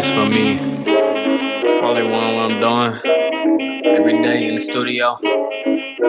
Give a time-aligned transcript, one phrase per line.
[0.00, 0.56] just for me.
[1.78, 3.84] Probably one what I'm doing.
[3.84, 5.18] Every day in the studio.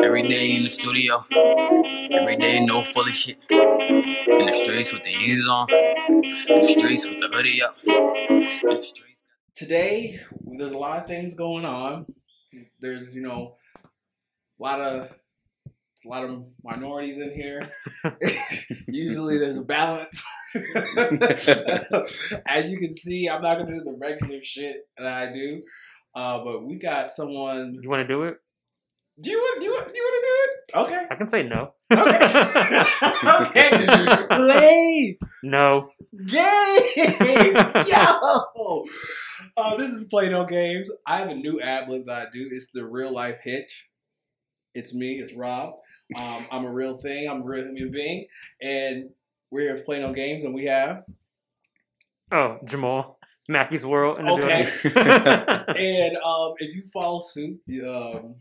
[0.02, 1.26] Every day in the studio.
[2.14, 3.38] Every day no fully shit.
[3.50, 5.68] In the streets with the Yeezys on.
[5.70, 7.76] In the streets with the hoodie up.
[7.86, 9.26] In the streets.
[9.56, 10.22] today
[10.58, 12.06] there's a lot of things going on.
[12.80, 13.58] There's you know
[14.58, 15.14] a lot of
[16.06, 17.70] a lot of minorities in here.
[18.88, 20.24] Usually there's a balance.
[22.48, 25.62] As you can see, I'm not gonna do the regular shit that I do.
[26.14, 27.80] Uh, but we got someone.
[27.82, 28.38] You want to do it?
[29.20, 29.60] Do you want?
[29.60, 29.88] Do you want?
[29.88, 30.52] Do you want to do it?
[30.84, 31.06] Okay.
[31.10, 31.74] I can say no.
[31.92, 32.28] Okay.
[33.48, 34.28] okay.
[34.36, 35.90] Play No.
[36.26, 37.56] game.
[37.88, 38.86] Yo.
[39.58, 40.90] Uh, this is Play No Games.
[41.06, 42.48] I have a new ad lib that I do.
[42.52, 43.90] It's the real life hitch.
[44.74, 45.20] It's me.
[45.20, 45.74] It's Rob.
[46.16, 47.30] Um, I'm a real thing.
[47.30, 48.28] I'm a real human being,
[48.62, 49.10] and
[49.52, 51.04] we're here to Play No Games, and we have
[52.32, 53.20] Oh, Jamal.
[53.50, 54.20] Mackey's World.
[54.20, 54.72] Okay.
[54.86, 58.36] and um, if you follow suit, you, um,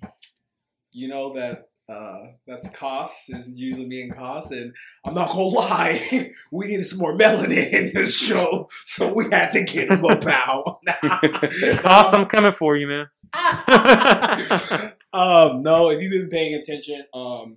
[0.93, 4.73] you know that uh, that's cost is usually me and cost, and
[5.05, 9.51] I'm not gonna lie, we needed some more melanin in this show, so we had
[9.53, 10.79] to get him a bow.
[11.83, 13.09] Boss, I'm coming for you, man.
[15.13, 17.57] um, no, if you've been paying attention, um,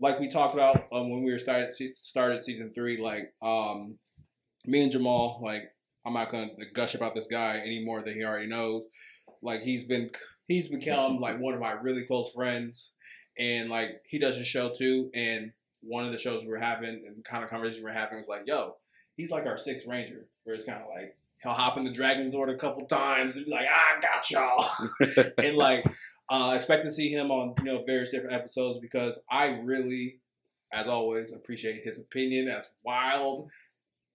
[0.00, 3.98] like we talked about um, when we were started started season three, like um,
[4.66, 5.64] me and Jamal, like
[6.04, 8.82] I'm not gonna gush about this guy any more than he already knows.
[9.42, 10.10] Like he's been
[10.48, 12.92] he's become like one of my really close friends,
[13.38, 15.10] and like he does a show too.
[15.14, 18.18] And one of the shows we were having and kind of conversation we were having
[18.18, 18.76] was like, yo,
[19.16, 20.26] he's like our sixth ranger.
[20.44, 23.44] Where it's kind of like he'll hop in the Dragon Zord a couple times and
[23.44, 24.70] be like, I got y'all,
[25.38, 25.84] and like
[26.28, 30.20] uh, expect to see him on you know various different episodes because I really,
[30.72, 32.48] as always, appreciate his opinion.
[32.48, 33.50] As wild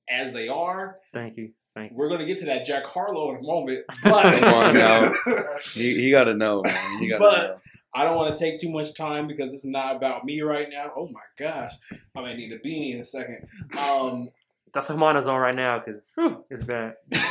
[0.09, 1.51] as they are, Thank you.
[1.75, 1.97] Thank you.
[1.97, 5.11] we're gonna get to that Jack Harlow in a moment, but Come on now.
[5.73, 6.99] he, he got to know, man.
[6.99, 7.57] He got to But- know.
[7.91, 10.91] I don't want to take too much time because it's not about me right now.
[10.95, 11.73] Oh my gosh,
[12.15, 13.47] I may need a beanie in a second.
[13.79, 14.29] Um,
[14.73, 16.15] That's what mine is on right now because
[16.49, 16.93] it's bad.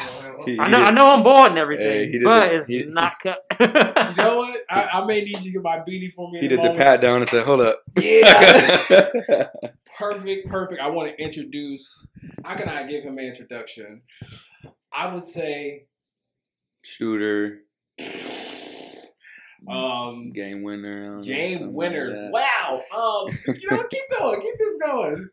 [0.44, 2.54] He- I he know, I know, I'm bored and everything, Hey, he did but the-
[2.56, 3.38] it's he- not cut.
[3.60, 3.66] you
[4.22, 4.60] know what?
[4.70, 6.38] I, I may need you to get my beanie for me.
[6.40, 6.78] He in a did the moment.
[6.78, 9.48] pat down and said, "Hold up." Yeah.
[9.98, 10.80] perfect, perfect.
[10.80, 12.08] I want to introduce.
[12.44, 14.02] How can I give him an introduction?
[14.92, 15.86] I would say,
[16.82, 17.60] Shooter,
[19.68, 22.30] um, game winner, I don't know, game winner.
[22.30, 22.82] like Wow.
[22.94, 25.28] Um, you know, keep going, keep this going.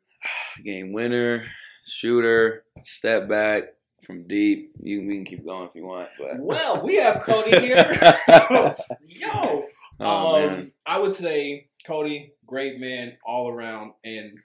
[0.63, 1.43] Game winner,
[1.85, 3.63] shooter, step back
[4.05, 4.71] from deep.
[4.81, 8.19] You we can keep going if you want, but Well, we have Cody here.
[9.01, 9.63] Yo.
[9.99, 14.37] oh um, man, I would say Cody, great man all around, and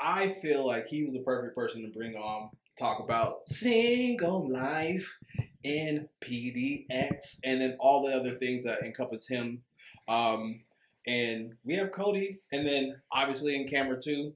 [0.00, 5.18] I feel like he was the perfect person to bring on talk about single life
[5.62, 9.62] in PDX, and then all the other things that encompass him.
[10.08, 10.62] Um,
[11.06, 14.32] and we have Cody, and then obviously in camera two,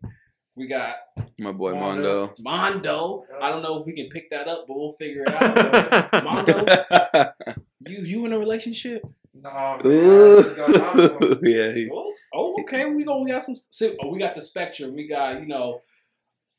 [0.57, 0.97] we got
[1.39, 2.33] my boy Mondo.
[2.41, 3.25] Mondo.
[3.41, 6.11] I don't know if we can pick that up, but we'll figure it out.
[6.11, 7.33] But Mondo,
[7.81, 9.03] you you in a relationship?
[9.35, 10.39] No, Ooh,
[11.43, 12.87] yeah, he, Oh, oh, okay.
[12.87, 13.21] We go.
[13.23, 13.57] We got some.
[13.57, 14.95] so- Oh, we got the spectrum.
[14.95, 15.81] We got you know,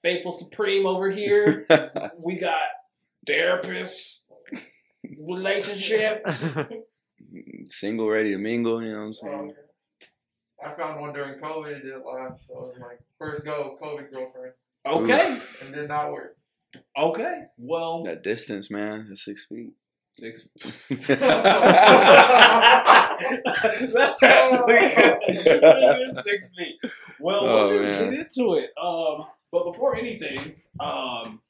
[0.02, 1.66] faithful supreme over here.
[2.20, 2.60] we got
[3.26, 4.24] therapists,
[5.18, 6.58] relationships.
[7.68, 8.84] single, ready to mingle.
[8.84, 9.54] You know what I'm saying?
[10.66, 13.78] I found one during COVID It did it live, so it was like first go
[13.82, 14.54] COVID girlfriend,
[14.86, 16.38] Okay, and did not work.
[16.98, 17.44] okay.
[17.58, 19.72] Well, That distance, man, that's six feet.
[20.14, 20.48] six.
[23.94, 26.76] That's actually it is six feet.
[27.20, 28.12] Well, Oh, let's just man.
[28.12, 28.72] get into it.
[28.82, 31.42] Um, but before anything, um,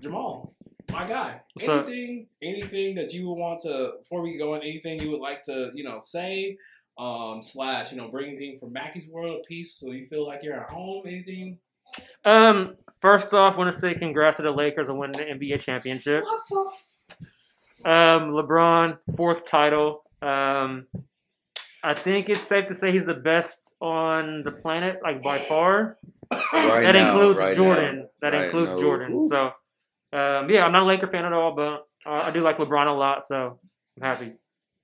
[0.00, 0.54] Jamal,
[0.90, 1.86] my guy, What's up?
[1.86, 5.42] anything, anything that you would want to before we go on, anything you would like
[5.42, 6.56] to, you know, say,
[6.98, 10.40] um, slash, you know, bring anything from Mackey's World of Peace, so you feel like
[10.42, 11.02] you're at home.
[11.06, 11.58] Anything?
[12.24, 16.24] um, first off, want to say congrats to the Lakers on winning the NBA championship.
[17.84, 20.04] Um, LeBron, fourth title.
[20.22, 20.86] Um,
[21.82, 25.98] I think it's safe to say he's the best on the planet, like by far.
[26.52, 27.96] Right that now, includes right Jordan.
[27.98, 28.04] now.
[28.20, 28.80] That Right includes now.
[28.80, 29.12] Jordan.
[29.14, 29.28] Ooh.
[29.28, 29.46] So,
[30.12, 32.86] um, yeah, I'm not a Laker fan at all, but uh, I do like LeBron
[32.86, 33.58] a lot, so
[34.00, 34.32] I'm happy.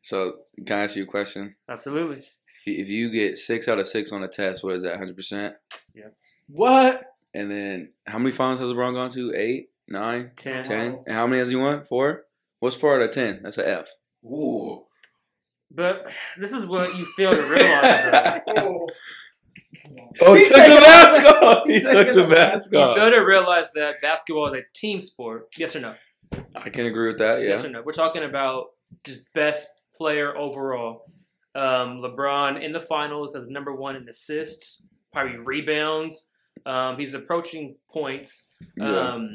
[0.01, 0.35] So,
[0.67, 1.55] can I ask you a question?
[1.69, 2.23] Absolutely.
[2.67, 4.97] If you get six out of six on a test, what is that?
[4.99, 5.55] Hundred percent.
[5.95, 6.09] Yeah.
[6.49, 7.05] What?
[7.35, 9.33] And then, how many finals has LeBron gone to?
[9.35, 10.63] Eight, nine, Ten.
[10.65, 10.99] ten.
[11.07, 11.85] And how many has he won?
[11.85, 12.23] Four.
[12.61, 13.41] What's four out of ten?
[13.43, 13.89] That's an F.
[14.25, 14.85] Ooh.
[15.71, 16.07] But
[16.41, 18.41] this is what you fail to realize.
[18.47, 18.87] though.
[20.21, 21.43] Oh, he He's took the mask off.
[21.43, 21.63] off.
[21.67, 22.97] He He's took the the mask You off.
[22.97, 25.47] fail to realize that basketball is a team sport.
[25.57, 25.95] Yes or no?
[26.55, 27.43] I can agree with that.
[27.43, 27.83] Yes or no?
[27.83, 28.67] We're talking about
[29.05, 29.69] just best
[29.99, 31.05] player overall.
[31.55, 34.81] Um, LeBron in the finals as number one in assists,
[35.13, 36.27] probably rebounds.
[36.65, 38.45] Um, he's approaching points.
[38.77, 38.87] Yeah.
[38.89, 39.31] Um,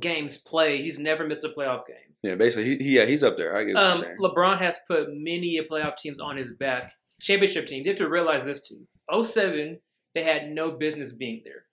[0.00, 0.82] games played.
[0.82, 1.96] He's never missed a playoff game.
[2.22, 2.36] Yeah.
[2.36, 3.56] Basically, he, he yeah he's up there.
[3.56, 4.16] I get what Um, you're saying.
[4.20, 6.92] LeBron has put many a playoff teams on his back.
[7.20, 7.86] Championship teams.
[7.86, 8.86] You have to realize this too.
[9.22, 9.78] 07,
[10.14, 11.64] they had no business being there.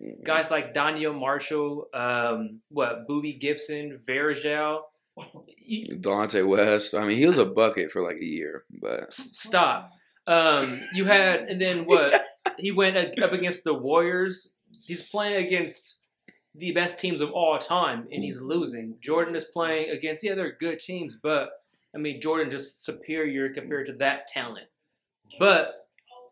[0.00, 0.24] Mhm.
[0.24, 4.80] Guys like Donyell Marshall, um, what Boobie Gibson, Varejão.
[5.70, 6.94] Delonte West.
[6.94, 9.90] I mean, he was a bucket for like a year, but Stop.
[10.26, 12.22] Um, you had, and then what?
[12.58, 14.52] he went up against the Warriors.
[14.84, 15.96] He's playing against
[16.54, 18.96] the best teams of all time, and he's losing.
[19.00, 21.50] Jordan is playing against, yeah, they're good teams, but
[21.94, 24.66] I mean, Jordan just superior compared to that talent.
[25.38, 25.74] But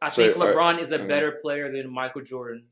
[0.02, 1.06] I So, think are- LeBron is a okay.
[1.06, 2.64] better player than Michael Jordan.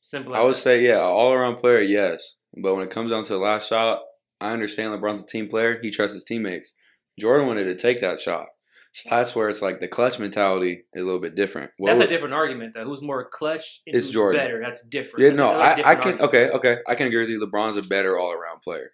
[0.00, 0.58] Simple as I would that.
[0.58, 2.36] say yeah, all around player, yes.
[2.56, 4.00] But when it comes down to the last shot,
[4.44, 5.78] I understand LeBron's a team player.
[5.82, 6.74] He trusts his teammates.
[7.18, 8.46] Jordan wanted to take that shot.
[8.92, 11.72] So that's where it's like the clutch mentality is a little bit different.
[11.78, 12.84] What That's would- a different argument, though.
[12.84, 13.80] Who's more clutch?
[13.86, 14.40] And It's who's Jordan.
[14.40, 14.60] Better.
[14.64, 15.24] That's different.
[15.24, 16.54] yeah, That's- no, I, I can okay, arguments.
[16.54, 17.40] okay, I can agree with you.
[17.44, 18.92] LeBron's a better all around player,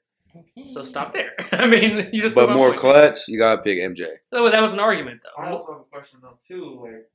[0.65, 1.33] So stop there.
[1.53, 2.35] I mean, you just.
[2.35, 3.29] but more clutch.
[3.29, 4.07] You gotta pick MJ.
[4.33, 5.43] Oh, that was an argument, though.
[5.43, 6.81] I also have a question though too.
[6.83, 7.07] Like,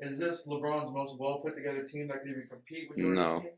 [0.00, 3.40] is this LeBron's most well put together team that can even compete with Jordan's No.
[3.40, 3.50] team?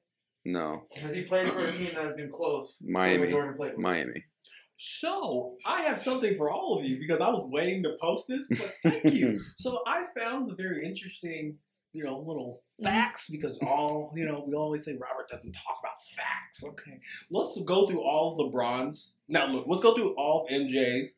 [0.44, 2.82] No, Has he played for a team that has been close?
[2.86, 3.28] Miami.
[3.28, 3.80] Jordan played with?
[3.80, 4.24] Miami.
[4.76, 8.48] So I have something for all of you because I was waiting to post this,
[8.48, 9.40] but thank you.
[9.56, 11.56] so I found a very interesting,
[11.92, 16.00] you know, little facts because all you know we always say Robert doesn't talk about
[16.14, 16.64] facts.
[16.64, 17.00] Okay,
[17.30, 19.16] let's go through all of LeBron's.
[19.28, 21.16] Now look, let's go through all of MJ's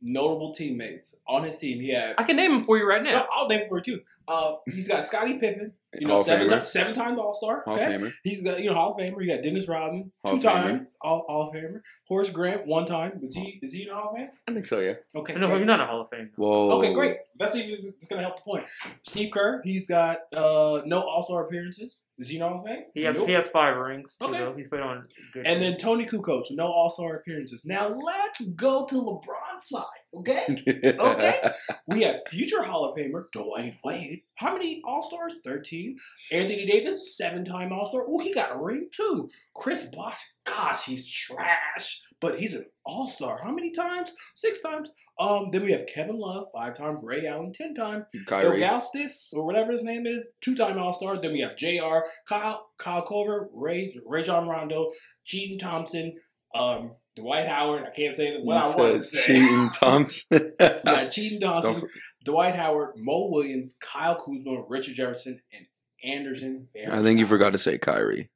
[0.00, 1.80] notable teammates on his team.
[1.80, 2.14] He had.
[2.16, 3.20] I can name him for you right now.
[3.20, 4.00] No, I'll name it for you too.
[4.28, 6.64] Uh, he's got Scottie Pippen, you know, Hall seven Famer.
[6.66, 7.62] seven times All Star.
[7.64, 8.12] Hall Okay, of Famer.
[8.24, 9.22] He's got you know Hall of Famer.
[9.24, 11.80] You got Dennis Rodman, two of time All Hall of Famer.
[12.08, 13.20] Horace Grant, one time.
[13.22, 14.28] Is he is he in the Hall of Fame?
[14.48, 14.80] I think so.
[14.80, 14.94] Yeah.
[15.14, 15.56] Okay, no, great.
[15.58, 16.30] you're not a Hall of Fame.
[16.36, 16.70] Whoa.
[16.78, 17.16] Okay, great.
[17.38, 18.64] That's even it's gonna help the point.
[19.02, 21.98] Steve Kerr, he's got uh no All Star appearances.
[22.16, 22.84] Is he in the Hall of Fame?
[22.94, 23.26] He has Nope.
[23.26, 24.16] he has five rings.
[24.16, 24.38] Too, Okay.
[24.38, 24.54] though.
[24.56, 25.02] He's played on
[25.32, 25.44] good.
[25.46, 25.72] And teams.
[25.72, 27.62] then Toni Kukoc, no All Star appearances.
[27.64, 29.82] Now let's go to LeBron's side,
[30.18, 30.94] okay?
[31.04, 31.50] Okay.
[31.86, 34.22] we have future Hall of Famer Dwyane Wade.
[34.36, 35.34] How many All Stars?
[35.44, 35.96] Thirteen.
[36.32, 38.04] Anthony Davis, seven-time All Star.
[38.06, 39.28] Oh, he got a ring too.
[39.54, 43.40] Chris Bosh, gosh, he's trash, but he's an All Star.
[43.42, 44.12] How many times?
[44.34, 44.90] Six times.
[45.18, 46.98] Um, then we have Kevin Love, five-time.
[47.02, 48.06] Ray Allen, ten-time.
[48.26, 48.60] Kyrie.
[48.60, 51.18] Ilgauskas, or whatever his name is, two-time All-Star.
[51.18, 52.00] Then we have Jr.
[52.28, 54.90] Kyle, Kyle Korver, Ray, Rajon Rondo,
[55.24, 56.14] Cheaton Thompson,
[56.54, 57.84] um, Dwight Howard.
[57.84, 59.26] I can't say what I You wanted to say.
[59.26, 60.26] Cheating Thompson.
[60.58, 61.88] We got Cheaton Thompson, for-
[62.24, 65.66] Dwight Howard, Mo Williams, Kyle Kuzma, Richard Jefferson, and
[66.02, 66.68] Anderson.
[66.90, 68.30] I think you forgot to say Kyrie.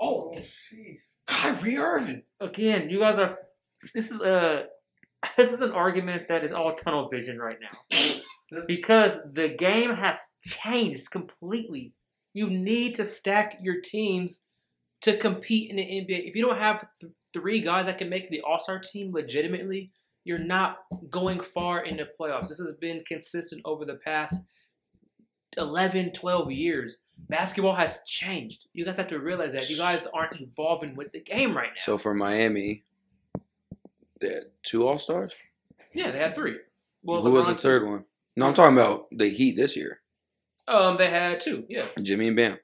[0.00, 0.98] Oh, Sheesh.
[1.26, 2.22] Kyrie Irving.
[2.40, 3.38] again, you guys are.
[3.94, 4.64] This is a.
[5.36, 7.78] This is an argument that is all tunnel vision right now
[8.66, 11.92] because the game has changed completely.
[12.34, 14.42] You need to stack your teams
[15.02, 16.28] to compete in the NBA.
[16.28, 19.90] If you don't have th- three guys that can make the All Star team legitimately,
[20.24, 20.78] you're not
[21.10, 22.48] going far in the playoffs.
[22.48, 24.44] This has been consistent over the past
[25.56, 26.98] 11, 12 years.
[27.28, 28.66] Basketball has changed.
[28.72, 29.68] You guys have to realize that.
[29.70, 31.82] You guys aren't evolving with the game right now.
[31.82, 32.84] So for Miami,
[34.20, 35.32] they had two All Stars.
[35.92, 36.56] yeah, they had three.
[37.02, 38.04] Well, Who was the third one?
[38.36, 40.00] No, I'm talking about the Heat this year.
[40.68, 41.64] Um, they had two.
[41.68, 42.58] Yeah, Jimmy and Bam.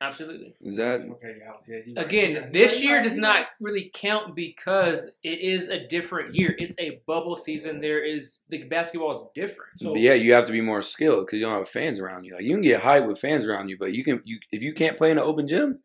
[0.00, 0.54] Absolutely.
[0.60, 2.04] Is that Okay, yeah, yeah, he right.
[2.04, 6.54] Again, this year does not really count because it is a different year.
[6.58, 7.80] It's a bubble season.
[7.80, 9.70] There is the basketball is different.
[9.76, 12.34] So yeah, you have to be more skilled because you don't have fans around you.
[12.34, 14.72] Like you can get hype with fans around you, but you can you if you
[14.74, 15.80] can't play in an open gym.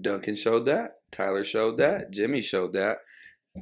[0.00, 0.96] Duncan showed that.
[1.12, 2.10] Tyler showed that.
[2.10, 2.98] Jimmy showed that.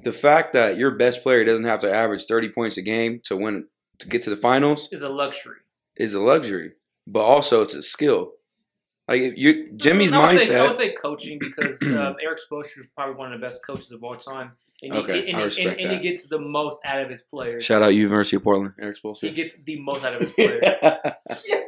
[0.03, 3.37] The fact that your best player doesn't have to average thirty points a game to
[3.37, 3.67] win
[3.99, 5.59] to get to the finals Is a luxury.
[5.97, 6.73] is a luxury,
[7.07, 8.33] but also it's a skill.
[9.09, 12.87] Like you Jimmy's I would, say, I would say coaching because um, Erik Spoelstra is
[12.95, 15.81] probably one of the best coaches of all time, and he, Okay, and, I respect
[15.81, 17.65] and, and he gets the most out of his players.
[17.65, 19.23] Shout out University of Portland, Erik Spoelstra.
[19.29, 20.61] He gets the most out of his players.
[20.63, 20.99] Yeah,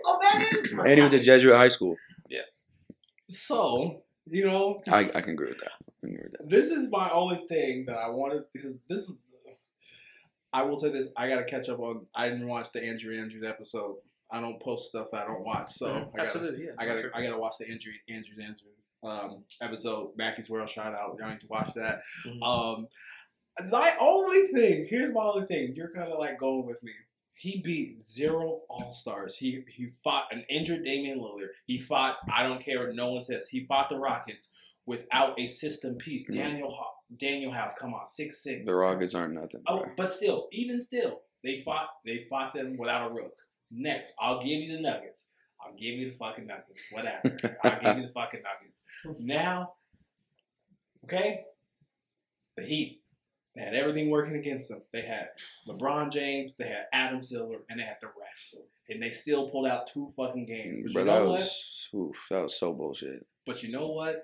[0.07, 1.97] oh, that is and he went to Jesuit High School.
[2.29, 2.43] Yeah.
[3.29, 5.73] So you know, I, I can agree with that.
[5.73, 6.49] I can agree with that.
[6.49, 9.19] this is my only thing that I wanted because this is.
[10.53, 12.07] I will say this: I got to catch up on.
[12.15, 13.97] I didn't watch the Andrew Andrews episode.
[14.33, 16.21] I don't post stuff that I don't watch, so I gotta, Mm-hmm.
[16.21, 16.71] Absolutely, yeah.
[16.79, 17.11] I gotta, sure.
[17.15, 18.61] I gotta watch the Andrew Andrews Andrews
[19.05, 20.13] um, episode.
[20.17, 21.17] Mackey's World shout out.
[21.19, 22.01] Y'all need to watch that.
[22.27, 22.43] Mhm.
[22.43, 22.87] Um,
[23.71, 25.75] my only thing here's my only thing.
[25.77, 26.93] You're kind of like going with me.
[27.37, 29.37] He beat zero All Stars.
[29.37, 31.49] He he fought an injured Damian Lillard.
[31.67, 33.47] He fought I don't care what no one says.
[33.49, 34.49] He fought the Rockets.
[34.87, 36.25] without a system piece.
[36.29, 36.45] Yeah.
[36.49, 36.77] Daniel
[37.17, 38.67] Danuel House, come on, six six.
[38.69, 39.63] The Rockets aren't nothing.
[39.69, 39.91] Oh, bro.
[39.97, 41.89] but still, even still, they fought.
[42.05, 43.35] They fought them without a rook.
[43.77, 45.29] Next, I'll give you the Nuggets.
[45.65, 46.83] I'll give you the fucking Nuggets.
[46.93, 47.37] Whatever.
[47.65, 48.83] I'll give you the fucking Nuggets.
[49.19, 49.75] Now,
[51.05, 51.45] okay,
[52.57, 53.01] the Heat.
[53.57, 54.83] They had everything working against them.
[54.93, 55.29] They had
[55.69, 58.57] LeBron James, they had Adam Silver, and they had the refs,
[58.89, 60.93] and they still pulled out two fucking games.
[60.93, 61.39] But Bro, you that know what?
[61.39, 63.25] was oof, that was so bullshit.
[63.47, 64.23] But you know what?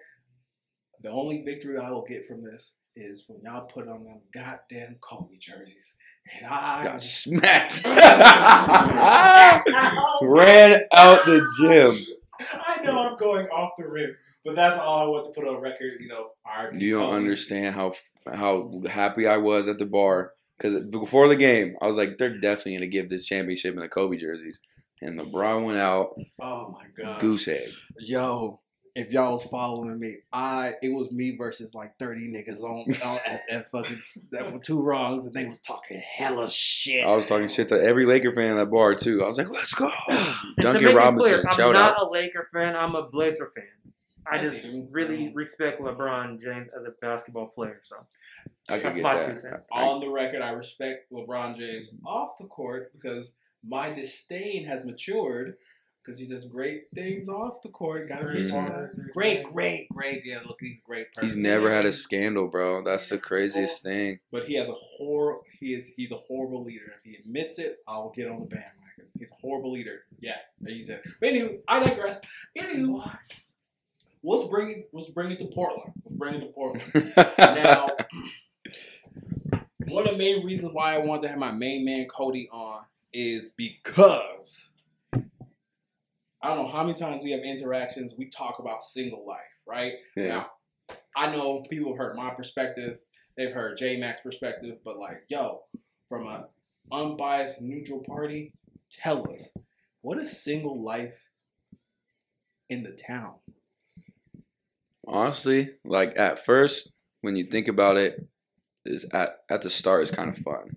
[1.02, 4.96] The only victory I will get from this is when y'all put on them goddamn
[5.00, 5.96] Kobe jerseys,
[6.38, 7.82] and I Got smacked.
[10.22, 11.92] Ran out the gym.
[12.54, 15.60] I know I'm going off the rim, but that's all I want to put on
[15.60, 16.00] record.
[16.00, 16.30] You know,
[16.72, 17.92] You don't understand how
[18.32, 22.38] how happy I was at the bar because before the game, I was like, they're
[22.38, 24.60] definitely gonna give this championship in the Kobe jerseys,
[25.00, 27.68] and LeBron went out Oh my god, goose egg.
[27.98, 28.60] Yo,
[28.94, 33.20] if y'all was following me, I it was me versus like thirty niggas on, on
[33.26, 34.00] at, at fucking
[34.32, 37.04] that were two wrongs, and they was talking hella shit.
[37.06, 39.22] I was talking shit to every Laker fan in that bar too.
[39.22, 40.18] I was like, let's go, And
[40.56, 42.08] to Duncan make it Robinson, clear, I'm shout not out.
[42.08, 42.76] a Laker fan.
[42.76, 43.64] I'm a Blazer fan.
[44.30, 44.88] I I just see you.
[44.90, 45.36] really mm-hmm.
[45.36, 47.80] respect LeBron James as a basketball player.
[47.82, 47.96] So
[48.68, 49.28] I that's get my that.
[49.28, 49.66] two cents.
[49.72, 53.34] on the record, I respect LeBron James off the court because
[53.66, 55.56] my disdain has matured
[56.02, 58.08] because he does great things off the court.
[58.08, 59.12] Got to be Mhm.
[59.12, 60.24] Great, great, great.
[60.24, 61.12] Yeah, look, he's a great.
[61.12, 61.28] Person.
[61.28, 62.82] He's never had a scandal, bro.
[62.82, 64.20] That's the craziest thing.
[64.30, 65.42] But he has a hor.
[65.58, 65.90] He is.
[65.96, 66.92] He's a horrible leader.
[66.96, 69.10] If he admits it, I'll get on the bandwagon.
[69.18, 70.04] He's a horrible leader.
[70.20, 71.02] Yeah, he said.
[71.20, 72.20] But anyway, I digress.
[72.56, 73.04] Anyway,
[74.22, 74.90] let's bring it.
[74.92, 75.92] Let's bring it to Portland.
[76.04, 77.12] Let's bring it to Portland.
[77.38, 77.90] now,
[79.86, 82.84] one of the main reasons why I wanted to have my main man Cody on
[83.12, 84.72] is because
[86.42, 88.14] I don't know how many times we have interactions.
[88.16, 89.92] We talk about single life, right?
[90.16, 90.28] yeah.
[90.28, 90.46] Now,
[91.16, 92.98] I know people have heard my perspective.
[93.36, 95.62] They've heard J Mac's perspective, but like, yo,
[96.08, 96.48] from a
[96.92, 98.52] unbiased, neutral party,
[98.90, 99.48] tell us
[100.00, 101.14] what is single life
[102.68, 103.34] in the town?
[105.06, 108.26] Honestly, like at first, when you think about it,
[108.86, 110.76] is at at the start is kind of fun.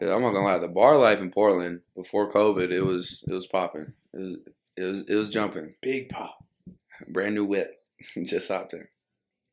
[0.00, 3.32] 'Cause I'm not gonna lie, the bar life in Portland before COVID, it was it
[3.34, 3.92] was popping.
[4.14, 4.36] It was
[4.76, 5.74] it was it was jumping.
[5.82, 6.42] Big pop.
[7.08, 7.82] Brand new whip,
[8.24, 8.88] just hopped in.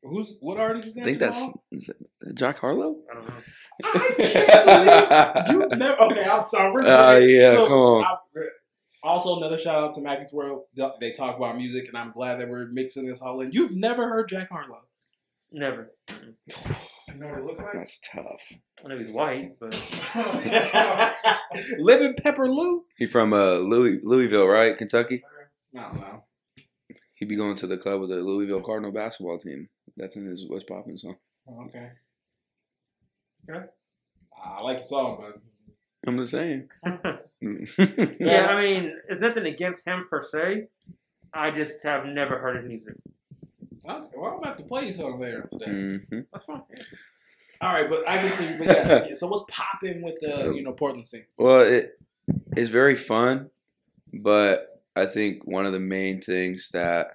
[0.02, 1.00] Who's what artist is that?
[1.00, 1.96] I think that's is it
[2.34, 2.96] Jack Harlow.
[3.10, 3.34] I don't know.
[3.84, 6.00] I can't believe you've never.
[6.04, 6.72] Okay, I'm sorry.
[6.72, 7.30] We're Oh, good.
[7.30, 8.04] yeah, come on.
[8.04, 8.16] I-
[9.00, 10.64] also, another shout out to Mackey's World.
[11.00, 13.52] They talk about music, and I'm glad that we're mixing this all in.
[13.52, 14.80] You've never heard Jack Harlow.
[15.52, 15.92] Never.
[17.08, 17.72] You know what it looks like?
[17.74, 18.52] That's tough.
[18.84, 19.74] I know he's white, but
[21.78, 22.84] Living Pepper Lou?
[22.96, 24.76] He from uh Louis Louisville, right?
[24.76, 25.22] Kentucky.
[25.76, 26.24] I don't know.
[27.14, 29.68] He be going to the club with the Louisville Cardinal basketball team.
[29.96, 31.16] That's in his What's Poppin' song.
[31.48, 31.90] Oh, okay.
[33.50, 33.66] Okay.
[34.44, 35.40] I like the song, but
[36.06, 36.68] I'm just saying.
[38.20, 40.68] yeah, I mean, it's nothing against him per se.
[41.32, 42.94] I just have never heard his music.
[43.88, 45.98] Okay, well, I'm about to play you something later today.
[46.10, 46.62] hmm That's fine.
[47.60, 48.58] All right, but I can.
[48.58, 51.24] But yes, yeah, so what's popping with the you know Portland scene?
[51.36, 52.00] Well, it
[52.56, 53.50] it's very fun,
[54.12, 57.08] but I think one of the main things that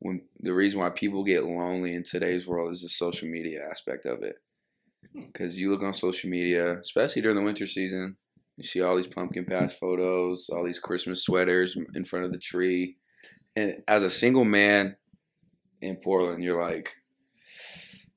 [0.00, 4.06] when the reason why people get lonely in today's world is the social media aspect
[4.06, 4.36] of it.
[5.14, 8.16] Because you look on social media, especially during the winter season,
[8.56, 12.38] you see all these pumpkin patch photos, all these Christmas sweaters in front of the
[12.38, 12.96] tree,
[13.56, 14.96] and as a single man
[15.80, 16.96] in Portland, you're like,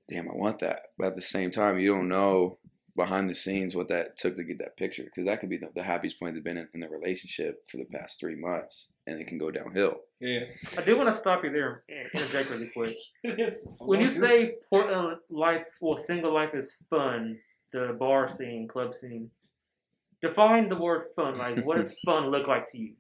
[0.10, 2.58] "Damn, I want that." But at the same time, you don't know
[2.96, 5.70] behind the scenes what that took to get that picture because that could be the,
[5.76, 9.20] the happiest point they've been in, in the relationship for the past three months and
[9.20, 10.42] it can go downhill Yeah.
[10.78, 12.96] I do want to stop you there and interject really quick.
[13.80, 17.40] When you say Portland life, well, single life is fun,
[17.72, 19.30] the bar scene, club scene,
[20.22, 21.38] define the word fun.
[21.38, 22.94] Like, what does fun look like to you?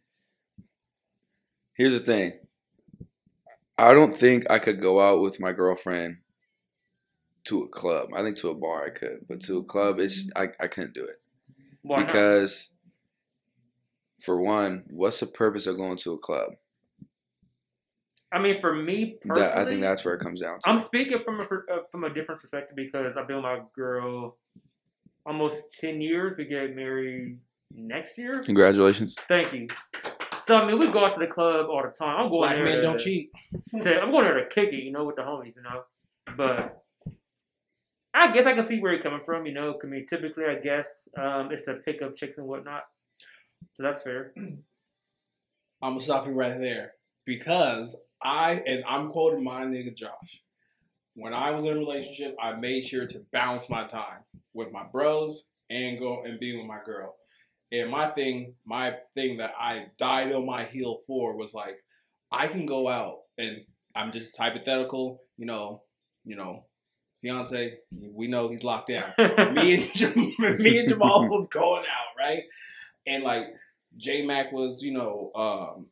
[1.76, 2.32] here's the thing
[3.78, 6.18] i don't think i could go out with my girlfriend
[7.44, 10.30] to a club i think to a bar i could but to a club it's
[10.36, 11.22] i, I couldn't do it
[11.82, 12.08] Why not?
[12.08, 12.70] because
[14.22, 16.52] for one what's the purpose of going to a club
[18.32, 20.80] I mean, for me personally, that, i think that's where it comes down to I'm
[20.80, 24.38] speaking from a uh, from a different perspective because I've been with my girl
[25.24, 26.36] almost ten years.
[26.36, 27.38] We get married
[27.76, 28.42] next year.
[28.42, 29.68] congratulations Thank you.
[30.46, 32.18] So I mean, we go out to the club all the time.
[32.18, 33.32] I'm going Black there men to, don't cheat.
[33.82, 35.84] to- I'm going there to kick it, you know, with the homies, you know.
[36.36, 36.84] But
[38.14, 39.80] I guess I can see where you're coming from, you know.
[39.82, 42.84] I mean, typically, I guess um, it's to pick up chicks and whatnot.
[43.76, 44.34] So that's fair.
[44.38, 44.58] I'm
[45.82, 46.94] gonna stop you right there
[47.26, 50.42] because I and I'm quoting my nigga Josh.
[51.16, 54.20] When I was in a relationship, I made sure to balance my time
[54.54, 57.14] with my bros and go and being with my girl.
[57.74, 61.84] And my thing, my thing that I died on my heel for was like,
[62.32, 63.66] I can go out and
[63.96, 65.82] I'm just hypothetical, you know,
[66.24, 66.66] you know,
[67.24, 69.14] fiance, we know he's locked down.
[69.56, 72.44] me and Jam- me and Jamal was going out, right?
[73.08, 73.48] And like
[73.98, 75.88] J Mac was, you know, um,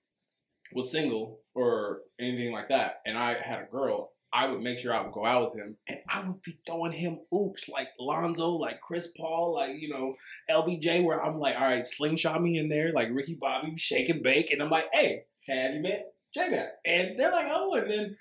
[0.73, 4.11] was single or anything like that, and I had a girl.
[4.33, 6.93] I would make sure I would go out with him, and I would be throwing
[6.93, 10.15] him oops like Lonzo, like Chris Paul, like you know
[10.49, 14.23] LBJ, where I'm like, all right, slingshot me in there, like Ricky Bobby, shake and
[14.23, 16.69] bake, and I'm like, hey, have you met J Mac?
[16.85, 18.17] And they're like, oh, and then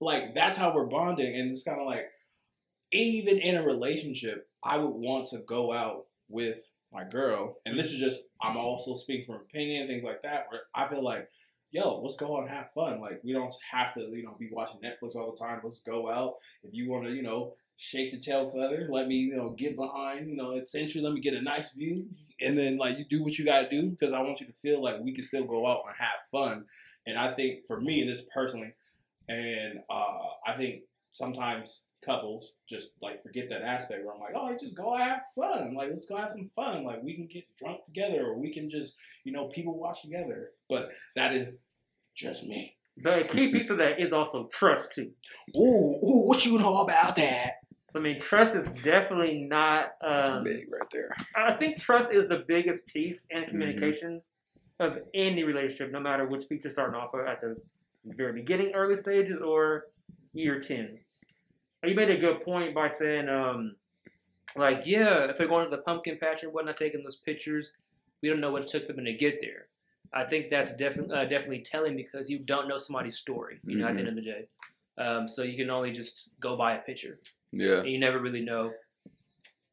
[0.00, 2.06] like that's how we're bonding, and it's kind of like
[2.92, 6.58] even in a relationship, I would want to go out with
[6.92, 10.62] my girl, and this is just I'm also speaking from opinion, things like that, where
[10.74, 11.28] I feel like,
[11.70, 13.00] yo, let's go out and have fun.
[13.00, 15.60] Like we don't have to, you know, be watching Netflix all the time.
[15.62, 16.34] Let's go out.
[16.62, 19.76] If you want to, you know, shake the tail feather, let me, you know, get
[19.76, 22.06] behind, you know, essentially let me get a nice view.
[22.40, 24.82] And then like you do what you gotta do because I want you to feel
[24.82, 26.64] like we can still go out and have fun.
[27.06, 28.74] And I think for me, this personally,
[29.28, 34.56] and uh, I think sometimes couples just like forget that aspect where I'm like, oh,
[34.58, 35.74] just go have fun.
[35.74, 36.84] Like, let's go have some fun.
[36.84, 40.50] Like, we can get drunk together or we can just, you know, people watch together.
[40.68, 41.48] But that is
[42.14, 42.76] just me.
[42.96, 45.10] The key piece of that is also trust too.
[45.56, 47.52] Ooh, ooh, what you know about that?
[47.90, 49.92] So I mean, trust is definitely not.
[50.00, 51.10] That's Um, big right there.
[51.34, 54.22] I think trust is the biggest piece in communication
[54.78, 57.56] of any relationship, no matter which piece you're starting off of at the
[58.04, 59.86] very beginning, early stages, or
[60.32, 60.98] year ten.
[61.86, 63.76] You made a good point by saying, um,
[64.56, 67.72] like, yeah, if they're going to the pumpkin patch and whatnot, taking those pictures,
[68.22, 69.68] we don't know what it took for them to get there.
[70.12, 73.60] I think that's definitely uh, definitely telling because you don't know somebody's story.
[73.64, 74.48] You know, at the end of the day,
[74.98, 77.20] um, so you can only just go by a picture,
[77.52, 77.78] Yeah.
[77.78, 78.72] and you never really know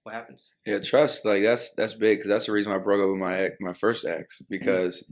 [0.03, 0.51] what happens.
[0.65, 3.35] Yeah, trust like that's that's big because that's the reason I broke up with my
[3.35, 5.03] ex, my first ex because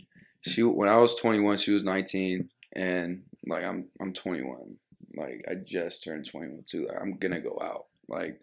[0.41, 4.77] she when I was 21 she was 19 and like I'm I'm 21
[5.17, 6.89] like I just turned 21 too.
[6.89, 7.85] I'm gonna go out.
[8.07, 8.39] Like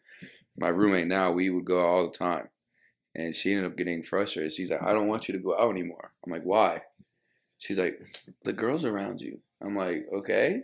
[0.56, 2.48] my roommate now we would go all the time.
[3.14, 4.52] And she ended up getting frustrated.
[4.52, 6.12] She's like I don't want you to go out anymore.
[6.24, 6.82] I'm like why?
[7.58, 8.00] She's like
[8.44, 9.38] the girls around you.
[9.60, 10.62] I'm like okay.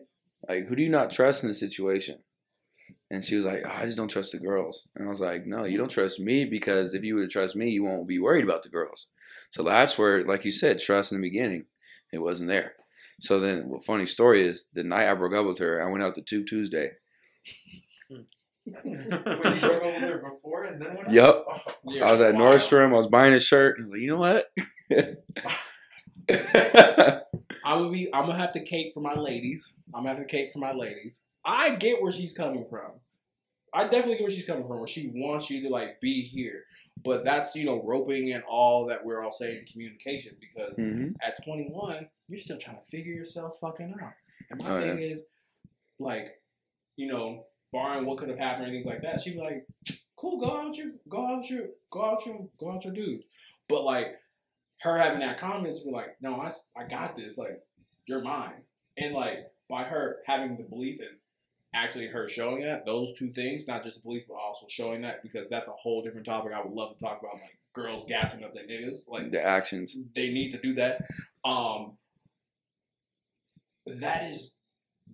[0.49, 2.19] Like who do you not trust in this situation?
[3.11, 4.89] And she was like, oh, I just don't trust the girls.
[4.95, 7.71] And I was like, No, you don't trust me because if you would trust me,
[7.71, 9.07] you won't be worried about the girls.
[9.51, 11.65] So that's where, like you said, trust in the beginning,
[12.13, 12.75] it wasn't there.
[13.21, 16.03] So then, well, funny story is the night I broke up with her, I went
[16.05, 16.91] out to Tube Tuesday.
[18.11, 18.27] Wait,
[18.85, 21.15] you broke up before and then went out?
[21.15, 21.47] Yup.
[21.51, 22.41] Oh, Yeah, I was at wow.
[22.41, 23.79] Nordstrom, I was buying a shirt.
[23.79, 24.47] And like, you know what?
[27.65, 28.13] I'm gonna be.
[28.15, 29.75] I'm gonna have to cake for my ladies.
[29.95, 31.23] I'm gonna have to cake for my ladies.
[31.45, 32.93] I get where she's coming from.
[33.73, 34.79] I definitely get where she's coming from.
[34.79, 36.65] Where she wants you to like be here,
[37.05, 41.15] but that's you know roping and all that we're all saying communication because Mhm.
[41.23, 44.13] at 21 you're still trying to figure yourself fucking out.
[44.51, 45.23] And my Oh, thing is,
[45.99, 46.41] like,
[46.97, 49.67] you know, barring what could have happened or things like that, she'd be like,
[50.17, 53.25] "Cool, go out your, go out your, go out your, go out your dude."
[53.69, 54.17] But like,
[54.81, 57.37] her having that confidence, be like, "No, I, I got this.
[57.39, 57.63] Like,
[58.07, 58.63] you're mine."
[58.97, 61.18] And like, by her having the belief and
[61.75, 65.23] actually her showing that those two things, not just the police, but also showing that
[65.23, 66.53] because that's a whole different topic.
[66.55, 69.97] I would love to talk about like girls gassing up their niggas, like the actions.
[70.15, 71.03] they need to do that.
[71.45, 71.97] Um,
[73.87, 74.55] that is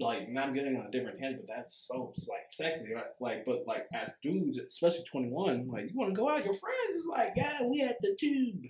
[0.00, 3.04] like not getting on a different tangent, but that's so like sexy, right?
[3.20, 6.54] Like, but like as dudes, especially twenty one, like you want to go out, your
[6.54, 8.64] friends is like, yeah, we at the tube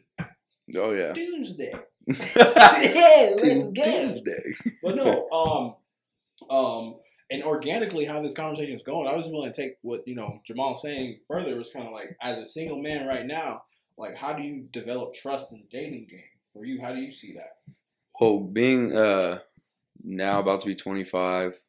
[0.79, 1.13] Oh, yeah.
[1.13, 1.73] Tuesday.
[2.07, 3.83] yeah, let's go.
[3.83, 4.55] Tuesday.
[4.83, 5.75] But no, um,
[6.49, 6.95] um,
[7.31, 10.41] and organically, how this conversation is going, I was willing to take what you know
[10.45, 11.57] Jamal's saying further.
[11.57, 13.63] Was kind of like, as a single man right now,
[13.97, 16.21] like, how do you develop trust in the dating game?
[16.53, 17.59] For you, how do you see that?
[18.21, 19.41] Well, being uh
[20.03, 21.61] now about to be 25,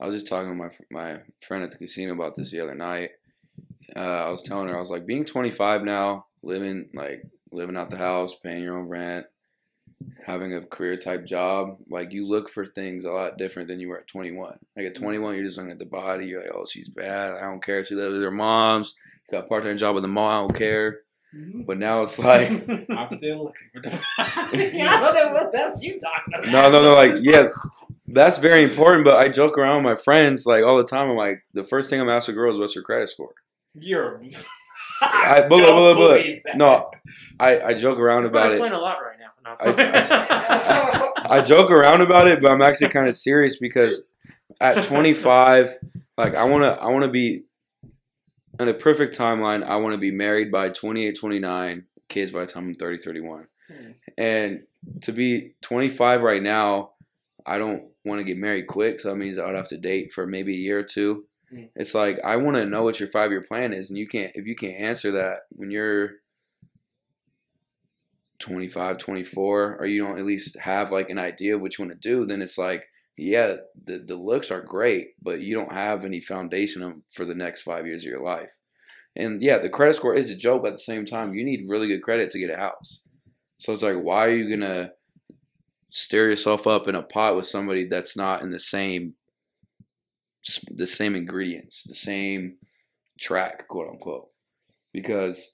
[0.00, 2.74] I was just talking to my my friend at the casino about this the other
[2.74, 3.10] night.
[3.94, 7.22] Uh, I was telling her I was like, being 25 now, living like
[7.52, 9.26] living out the house, paying your own rent,
[10.24, 13.88] having a career type job, like you look for things a lot different than you
[13.88, 14.58] were at 21.
[14.76, 15.04] Like at mm-hmm.
[15.04, 16.26] 21, you're just looking at the body.
[16.26, 17.34] You're like, oh, she's bad.
[17.34, 17.84] I don't care.
[17.84, 18.94] She lives with her mom's.
[19.28, 20.44] She got a part time job with the mom.
[20.44, 21.00] I don't care.
[21.34, 21.62] Mm-hmm.
[21.62, 22.50] But now it's like.
[22.90, 24.00] I'm still looking for the.
[24.18, 26.52] I don't know what else you talking about.
[26.52, 26.94] No, no, no.
[26.94, 27.48] Like, yeah,
[28.08, 29.04] that's very important.
[29.04, 31.10] But I joke around with my friends like all the time.
[31.10, 33.32] I'm like, the first thing I'm asking girls, what's her credit score?
[33.74, 34.20] You're.
[35.02, 36.56] I, but, look, Don't look, look, believe that.
[36.56, 36.90] no,
[37.38, 38.54] I, I joke around That's about it.
[38.54, 39.18] explain a lot right
[39.64, 39.74] No.
[39.76, 44.02] I- I joke around about it, but I'm actually kind of serious because
[44.60, 45.78] at 25,
[46.18, 47.44] like I want to, I want to be
[48.58, 49.62] in a perfect timeline.
[49.62, 53.46] I want to be married by 28, 29, kids by the time I'm 30, 31.
[53.68, 53.90] Hmm.
[54.18, 54.62] And
[55.02, 56.92] to be 25 right now,
[57.46, 58.98] I don't want to get married quick.
[58.98, 61.24] So that means I would have to date for maybe a year or two.
[61.48, 61.64] Hmm.
[61.76, 64.32] It's like I want to know what your five year plan is, and you can't
[64.34, 66.14] if you can't answer that when you're
[68.40, 72.08] 25, 24, or you don't at least have like an idea what you want to
[72.08, 72.84] do, then it's like,
[73.16, 77.62] yeah, the, the looks are great, but you don't have any foundation for the next
[77.62, 78.50] five years of your life.
[79.14, 81.68] And yeah, the credit score is a joke, but at the same time, you need
[81.68, 83.00] really good credit to get a house.
[83.58, 84.92] So it's like, why are you going to
[85.90, 89.14] stir yourself up in a pot with somebody that's not in the same
[90.70, 92.56] the same ingredients, the same
[93.18, 94.28] track, quote unquote?
[94.92, 95.50] Because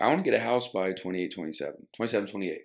[0.00, 2.58] I want to get a house by 28, 27, 27, 28.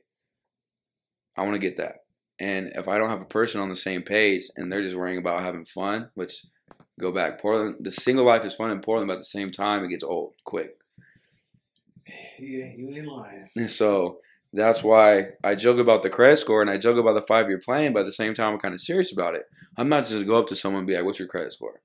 [1.38, 1.98] I want to get that.
[2.40, 5.20] And if I don't have a person on the same page and they're just worrying
[5.20, 6.46] about having fun, which
[7.00, 9.84] go back, Portland, the single life is fun in Portland, but at the same time,
[9.84, 10.76] it gets old quick.
[12.40, 13.50] Yeah, you ain't lying.
[13.56, 14.20] And so
[14.52, 17.60] that's why I joke about the credit score and I joke about the five year
[17.64, 19.44] plan, but at the same time, I'm kind of serious about it.
[19.78, 21.82] I'm not just gonna go up to someone and be like, "What's your credit score?"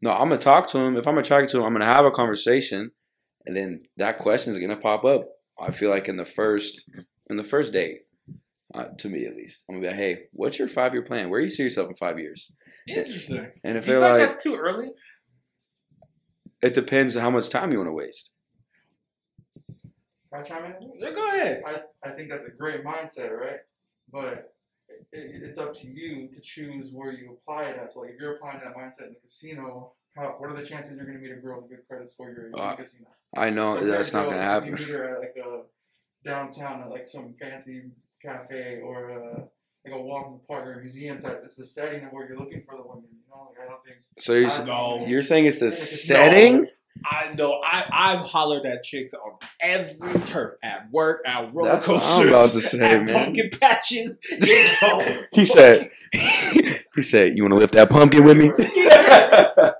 [0.00, 0.96] No, I'm gonna talk to him.
[0.96, 2.90] If I'm attracted to him, I'm gonna have a conversation,
[3.46, 5.28] and then that question is gonna pop up.
[5.58, 6.88] I feel like in the first
[7.30, 8.00] in the first date,
[8.74, 11.30] uh, to me at least, I'm gonna be like, "Hey, what's your five year plan?
[11.30, 12.52] Where do you see yourself in five years?"
[12.86, 13.50] Interesting.
[13.64, 14.90] And if Do you they're feel like like, that's too early?
[16.62, 18.32] "It depends how much time you want to waste."
[20.32, 20.90] Can I chime in?
[20.96, 21.62] Yeah, go ahead.
[21.66, 23.58] I, I think that's a great mindset, right?
[24.10, 24.54] But
[25.12, 27.92] it, it's up to you to choose where you apply it at.
[27.92, 30.96] So, like, if you're applying that mindset in the casino, how, what are the chances
[30.96, 33.06] you're going to meet a girl with good credit score your age Uh, casino?
[33.36, 34.68] I know Compared that's not gonna happen.
[34.68, 35.62] You meet her at like a
[36.24, 37.84] downtown at like some fancy
[38.24, 39.48] cafe or a,
[39.86, 41.40] like a walk in the park or a museum type.
[41.44, 43.04] It's the setting of where you're looking for the women.
[43.10, 43.96] You know, like I don't think.
[44.18, 45.06] So you're, I- No.
[45.06, 45.70] you're saying it's the No.
[45.70, 46.66] setting?
[47.10, 47.58] I know.
[47.64, 52.20] I I've hollered at chicks on every turf at work, at roller That's what coasters,
[52.20, 53.14] I'm about to say, at man.
[53.24, 54.18] pumpkin patches.
[54.30, 58.50] You know, He said, he said, you want to lift that pumpkin with me?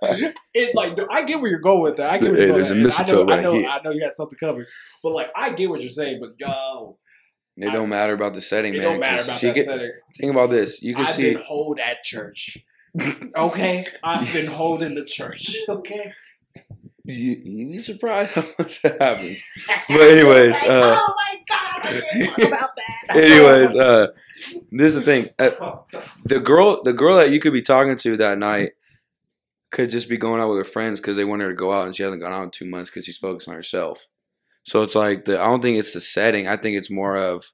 [0.55, 2.11] it like I get where you're going with that.
[2.11, 2.81] I get where you're there's going.
[2.81, 3.03] a with that.
[3.09, 3.69] mistletoe I know, right I know, here.
[3.69, 4.67] I know you had something covered,
[5.03, 6.21] but like I get what you're saying.
[6.21, 6.99] But yo,
[7.57, 8.87] It don't matter about the setting, it man.
[8.93, 9.93] don't matter 'cause about she that get- setting.
[10.19, 10.83] Think about this.
[10.83, 11.33] You can I've see.
[11.35, 12.59] been hold at church.
[13.37, 15.57] Okay, I've been holding the church.
[15.69, 16.12] Okay.
[17.05, 19.43] You, you'd be surprised how much that happens.
[19.88, 23.17] But anyways, uh, oh my god, I can't talk about that.
[23.17, 24.07] anyways, uh,
[24.71, 25.29] this is the thing.
[25.37, 25.79] Uh,
[26.25, 28.73] the girl, the girl that you could be talking to that night,
[29.72, 31.87] could just be going out with her friends because they want her to go out,
[31.87, 34.06] and she hasn't gone out in two months because she's focused on herself.
[34.62, 35.40] So it's like the.
[35.40, 36.46] I don't think it's the setting.
[36.46, 37.44] I think it's more of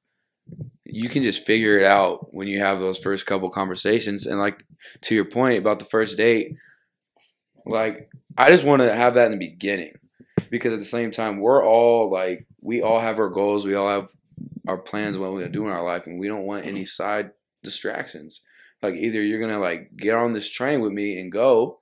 [0.85, 4.27] you can just figure it out when you have those first couple conversations.
[4.27, 4.65] And like
[5.03, 6.57] to your point about the first date,
[7.67, 9.93] like I just want to have that in the beginning
[10.51, 13.89] because at the same time we're all like we all have our goals, we all
[13.89, 14.09] have
[14.67, 17.31] our plans what we're gonna do in our life, and we don't want any side
[17.63, 18.43] distractions.
[18.83, 21.81] Like either you're gonna like get on this train with me and go,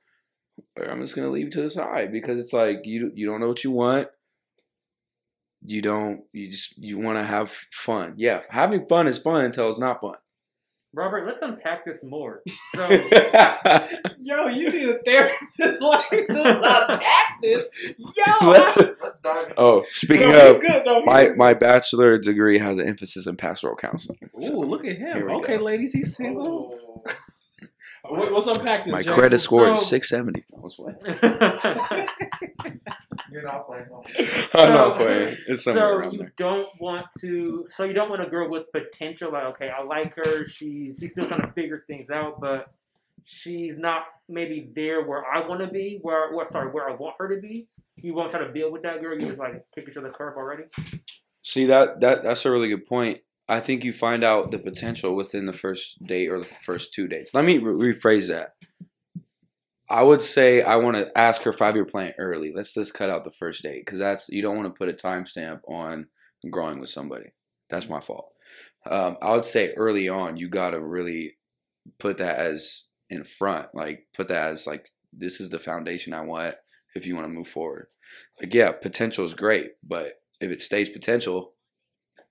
[0.77, 3.40] or I'm just gonna leave you to the side because it's like you you don't
[3.40, 4.09] know what you want.
[5.62, 8.14] You don't you just you want to have fun.
[8.16, 10.16] Yeah, having fun is fun until it's not fun.
[10.97, 12.40] Robert, let's unpack this more.
[12.75, 12.88] So,
[14.19, 15.51] Yo, you need a therapist
[15.83, 16.31] like this.
[16.31, 17.69] Unpack this.
[17.99, 19.55] Yo, Let's- Let's dive in.
[19.59, 20.87] oh, speaking no, of, good.
[20.87, 24.19] No, my my bachelor degree has an emphasis in pastoral counseling.
[24.21, 24.51] good.
[24.51, 25.29] Ooh, look at him.
[25.29, 25.64] Okay, go.
[25.64, 26.23] ladies, he's oh.
[26.23, 26.79] single.
[27.07, 27.12] Oh.
[28.11, 28.92] Wait, what's unpack this?
[28.92, 29.12] My Jay?
[29.12, 30.45] credit score is 670.
[30.55, 31.03] I was what?
[33.31, 33.87] You're not playing.
[33.90, 34.03] No.
[34.55, 35.37] I'm not playing.
[35.49, 36.33] It's somewhere so around you there.
[36.37, 37.66] don't want to.
[37.71, 39.33] So you don't want a girl with potential.
[39.33, 40.47] Like, okay, I like her.
[40.47, 42.73] She's she's still trying to figure things out, but
[43.25, 45.99] she's not maybe there where I want to be.
[46.03, 47.69] Where, where sorry, where I want her to be.
[47.97, 49.19] You won't try to build with that girl.
[49.19, 50.64] You just like kick each other curve already.
[51.42, 53.21] See that that that's a really good point.
[53.49, 57.07] I think you find out the potential within the first date or the first two
[57.07, 57.35] dates.
[57.35, 58.55] Let me re- rephrase that.
[59.89, 62.53] I would say I want to ask her five year plan early.
[62.55, 64.93] Let's just cut out the first date because that's you don't want to put a
[64.93, 66.09] timestamp on
[66.51, 67.33] growing with somebody.
[67.71, 68.33] That's my fault.
[68.91, 71.37] Um, I would say early on you got to really
[71.99, 76.23] put that as in front, like put that as like this is the foundation I
[76.23, 76.57] want
[76.97, 77.87] if you want to move forward.
[78.41, 81.53] Like yeah, potential is great, but if it stays potential,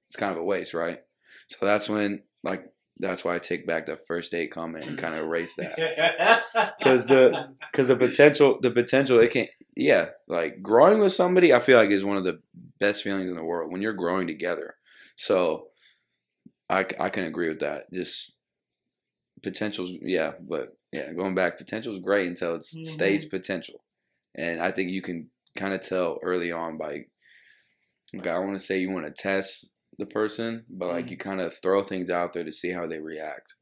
[0.08, 0.99] it's kind of a waste, right?
[1.47, 2.65] So that's when like
[2.97, 5.75] that's why I take back the first date comment and kind of erase that
[6.79, 11.60] because the because the potential the potential it can yeah, like growing with somebody, I
[11.60, 12.39] feel like is one of the
[12.79, 14.75] best feelings in the world when you're growing together.
[15.17, 15.67] So
[16.69, 17.91] I I can agree with that.
[17.93, 18.38] Just
[19.43, 22.86] potentials, yeah, but yeah, going back, potential is great until it Mhm.
[22.86, 23.84] stays potential,
[24.34, 27.05] and I think you can kind of tell early on by.
[28.17, 31.41] Okay, I want to say you want to test the person, but like you kind
[31.41, 33.55] of throw things out there to see how they react,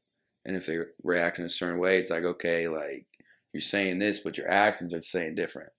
[0.44, 3.06] and if they react in a certain way, it's like okay, like
[3.52, 5.70] you're saying this, but your actions are saying different.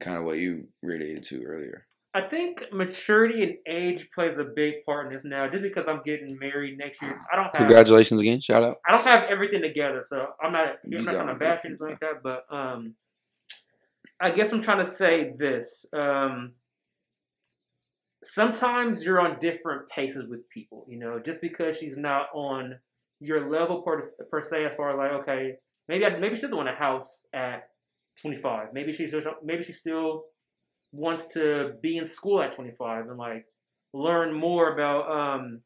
[0.00, 1.86] Kind of what you related to earlier.
[2.16, 5.48] I think maturity and age plays a big part in this now.
[5.48, 8.40] Just because I'm getting married next year, I don't have Congratulations again!
[8.40, 8.76] Shout out.
[8.88, 11.88] I don't have everything together, so I'm not You I'm not trying to bash anything
[11.88, 12.22] like that.
[12.22, 12.94] But um,
[14.20, 15.86] I guess I'm trying to say this.
[15.92, 16.52] Um,
[18.24, 20.86] sometimes you're on different paces with people.
[20.88, 22.76] You know, just because she's not on
[23.20, 25.54] your level per, per se, as far as like okay,
[25.88, 27.68] maybe I, maybe she doesn't want a house at
[28.22, 28.68] 25.
[28.72, 30.24] Maybe she's maybe she still
[30.92, 33.46] wants to be in school at 25 and like
[33.92, 35.60] learn more about um,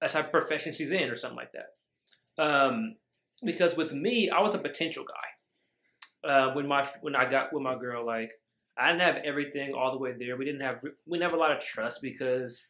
[0.00, 2.42] a type of profession she's in or something like that.
[2.42, 2.96] Um,
[3.44, 6.28] because with me, I was a potential guy.
[6.28, 8.32] Uh, when my when I got with my girl, like
[8.76, 10.36] I didn't have everything all the way there.
[10.36, 12.62] We didn't have we didn't have a lot of trust because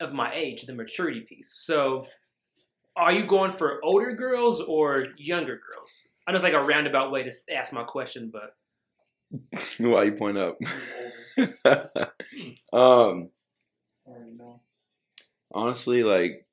[0.00, 1.52] of my age, the maturity piece.
[1.56, 2.06] So,
[2.96, 6.04] are you going for older girls or younger girls?
[6.26, 8.54] I know it's like a roundabout way to ask my question, but
[9.78, 10.58] Why you point up?
[12.72, 13.30] um,
[14.06, 14.60] I already know.
[15.52, 16.46] honestly, like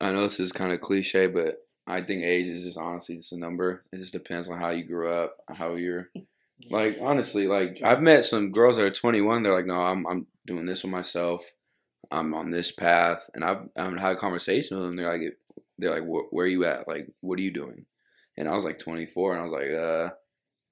[0.00, 3.32] I know this is kind of cliche, but I think age is just honestly just
[3.32, 3.84] a number.
[3.92, 6.10] It just depends on how you grew up, how you're.
[6.70, 9.42] Like honestly, like I've met some girls that are 21.
[9.42, 11.44] They're like, no, I'm I'm doing this with myself.
[12.10, 14.96] I'm on this path, and I've I've had a conversation with them.
[14.96, 15.36] They're like,
[15.78, 16.88] they're like, where are you at?
[16.88, 17.86] Like, what are you doing?
[18.36, 20.10] And I was like 24, and I was like, uh,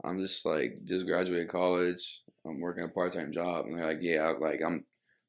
[0.08, 2.22] I'm just like just graduated college.
[2.46, 4.84] I'm working a part time job, and they're like, yeah, like I'm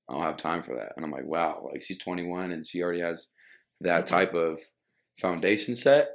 [0.09, 0.93] I don't have time for that.
[0.95, 3.29] And I'm like, wow, like she's 21 and she already has
[3.79, 4.59] that type of
[5.19, 6.09] foundation set.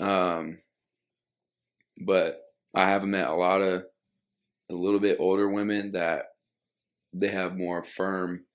[0.00, 0.58] Um,
[2.04, 2.40] but
[2.74, 3.84] I have met a lot of
[4.70, 6.26] a little bit older women that
[7.12, 8.46] they have more firm,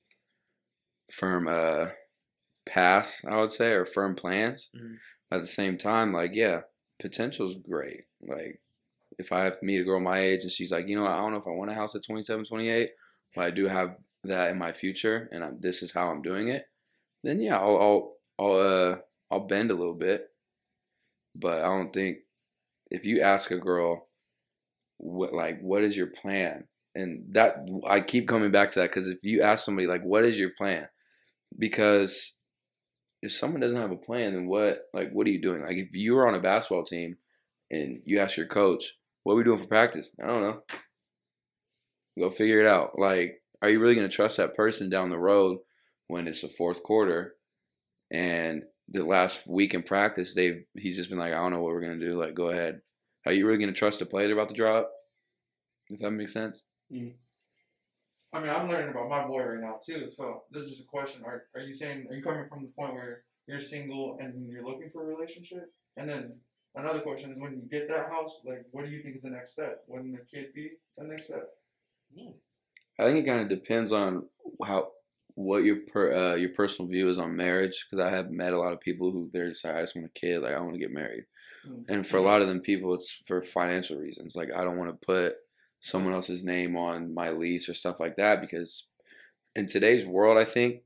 [1.11, 1.87] firm uh
[2.67, 4.71] pass, I would say, or firm plans.
[4.75, 4.97] Mhm.
[5.31, 6.61] At the same time, like yeah,
[7.01, 8.03] potential's great.
[8.21, 8.61] Like
[9.19, 11.39] if I meet a girl my age and she's like, you know, I don't know
[11.39, 12.91] if I want a house at 27, 28,
[13.35, 16.49] but I do have that in my future, and I'm, this is how I'm doing
[16.49, 16.65] it.
[17.23, 18.97] Then yeah, I'll I'll I'll uh
[19.31, 20.29] I'll bend a little bit,
[21.35, 22.19] but I don't think
[22.95, 24.07] if you ask a girl
[24.97, 29.07] what like what is your plan, and that I keep coming back to that because
[29.07, 30.87] if you ask somebody like what is your plan,
[31.59, 32.33] because
[33.21, 35.61] if someone doesn't have a plan, then what like what are you doing?
[35.61, 37.17] Like if you were on a basketball team
[37.69, 40.11] and you ask your coach, what are we doing for practice?
[40.23, 40.61] I don't know.
[42.17, 42.97] Go figure it out.
[42.97, 45.57] Like, are you really gonna trust that person down the road
[46.07, 47.35] when it's the fourth quarter
[48.11, 51.73] and the last week in practice they've he's just been like, I don't know what
[51.73, 52.81] we're gonna do, like go ahead.
[53.25, 54.91] Are you really gonna trust a player about to drop?
[55.89, 56.63] If that makes sense.
[56.91, 57.15] Mm-hmm.
[58.33, 60.09] I mean, I'm learning about my boy right now too.
[60.09, 62.71] So this is just a question: Are are you saying are you coming from the
[62.77, 65.71] point where you're single and you're looking for a relationship?
[65.97, 66.37] And then
[66.75, 69.29] another question is: When you get that house, like, what do you think is the
[69.29, 69.83] next step?
[69.87, 71.47] Wouldn't the kid be the next step?
[72.17, 72.31] Hmm.
[72.99, 74.25] I think it kind of depends on
[74.63, 74.91] how
[75.35, 77.85] what your per, uh, your personal view is on marriage.
[77.89, 80.07] Because I have met a lot of people who they're just like, I just want
[80.07, 81.25] a kid, like I want to get married,
[81.67, 81.85] Mm.
[81.89, 84.35] and for a lot of them people, it's for financial reasons.
[84.35, 85.35] Like I don't want to put
[85.79, 88.87] someone else's name on my lease or stuff like that because
[89.55, 90.81] in today's world, I think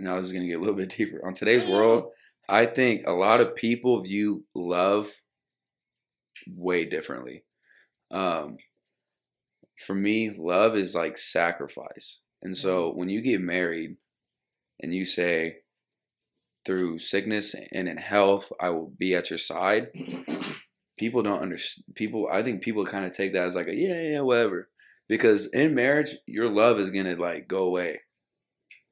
[0.00, 1.24] now this is gonna get a little bit deeper.
[1.26, 2.12] On today's world,
[2.48, 5.10] I think a lot of people view love
[6.46, 7.44] way differently.
[8.10, 8.56] Um,
[9.78, 12.20] for me, love is like sacrifice.
[12.42, 12.68] And mm-hmm.
[12.68, 13.96] so when you get married
[14.80, 15.56] and you say,
[16.64, 19.88] through sickness and in health, I will be at your side,
[20.98, 21.84] people don't understand.
[21.94, 24.68] People, I think people kind of take that as like, a, yeah, yeah, whatever.
[25.08, 28.00] Because in marriage, your love is going to like go away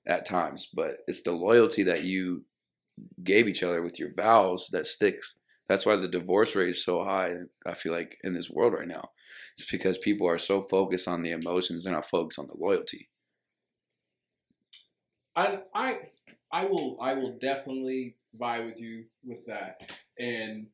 [0.06, 2.44] at times, but it's the loyalty that you
[3.22, 5.36] gave each other with your vows that sticks.
[5.68, 7.34] That's why the divorce rate is so high.
[7.66, 9.10] I feel like in this world right now,
[9.58, 13.10] it's because people are so focused on the emotions, they're not focused on the loyalty.
[15.36, 15.98] I I
[16.50, 20.66] I will I will definitely vie with you with that, and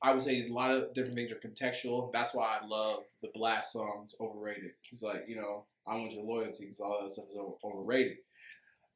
[0.00, 2.12] I would say a lot of different things are contextual.
[2.12, 4.72] That's why I love the Blxst songs overrated.
[4.92, 8.18] It's like you know I want your loyalty because all that stuff is over- overrated.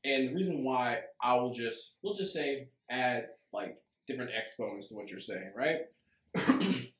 [0.04, 4.94] And the reason why I will just we'll just say add like different exponents to
[4.94, 5.80] what you're saying, right?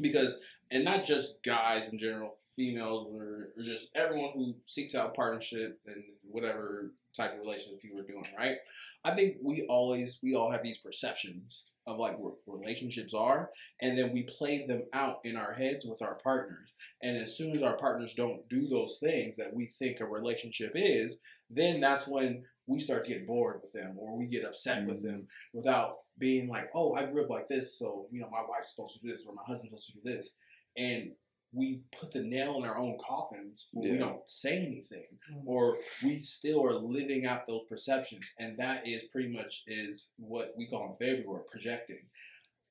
[0.00, 0.36] because
[0.70, 5.80] and not just guys in general, females or, or just everyone who seeks out partnership
[5.86, 8.56] and whatever type of relationship people are doing, right?
[9.04, 13.96] I think we always we all have these perceptions of like what relationships are, and
[13.96, 16.72] then we play them out in our heads with our partners.
[17.02, 20.72] And as soon as our partners don't do those things that we think a relationship
[20.74, 21.18] is,
[21.50, 25.02] then that's when we start to get bored with them or we get upset with
[25.02, 28.74] them without being like, oh, I grew up like this, so you know my wife's
[28.74, 30.36] supposed to do this or my husband's supposed to do this,
[30.76, 31.12] and
[31.52, 35.42] we put the nail in our own coffins when we don't say anything Mm.
[35.46, 40.54] or we still are living out those perceptions and that is pretty much is what
[40.56, 42.00] we call in February projecting.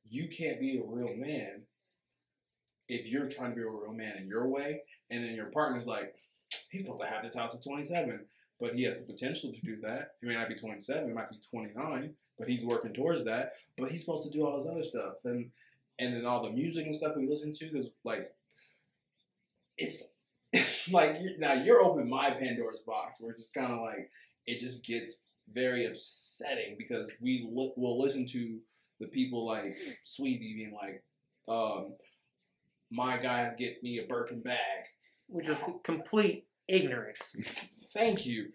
[0.10, 1.64] You can't be a real man
[2.88, 5.86] if you're trying to be a real man in your way and then your partner's
[5.88, 6.16] like
[6.70, 8.26] he's supposed to have this house at 27
[8.60, 10.12] but he has the potential to do that.
[10.22, 13.90] He may not be 27 he might be 29 but he's working towards that but
[13.92, 15.16] he's supposed to do all this other stuff.
[15.26, 15.50] And
[16.00, 18.32] and then all the music and stuff we listen to is like
[19.78, 20.04] it's
[20.92, 24.10] like you- now you're opening my Pandora's box where it's just kind of like
[24.46, 28.58] it just gets very upsetting because we li- will listen to
[29.00, 29.66] the people like
[30.06, 31.04] Saweetie being like,
[31.48, 31.94] um,
[32.92, 34.58] my guys get me a Birkin bag.
[35.30, 37.36] Which is complete ignorance.
[37.94, 38.48] Thank you,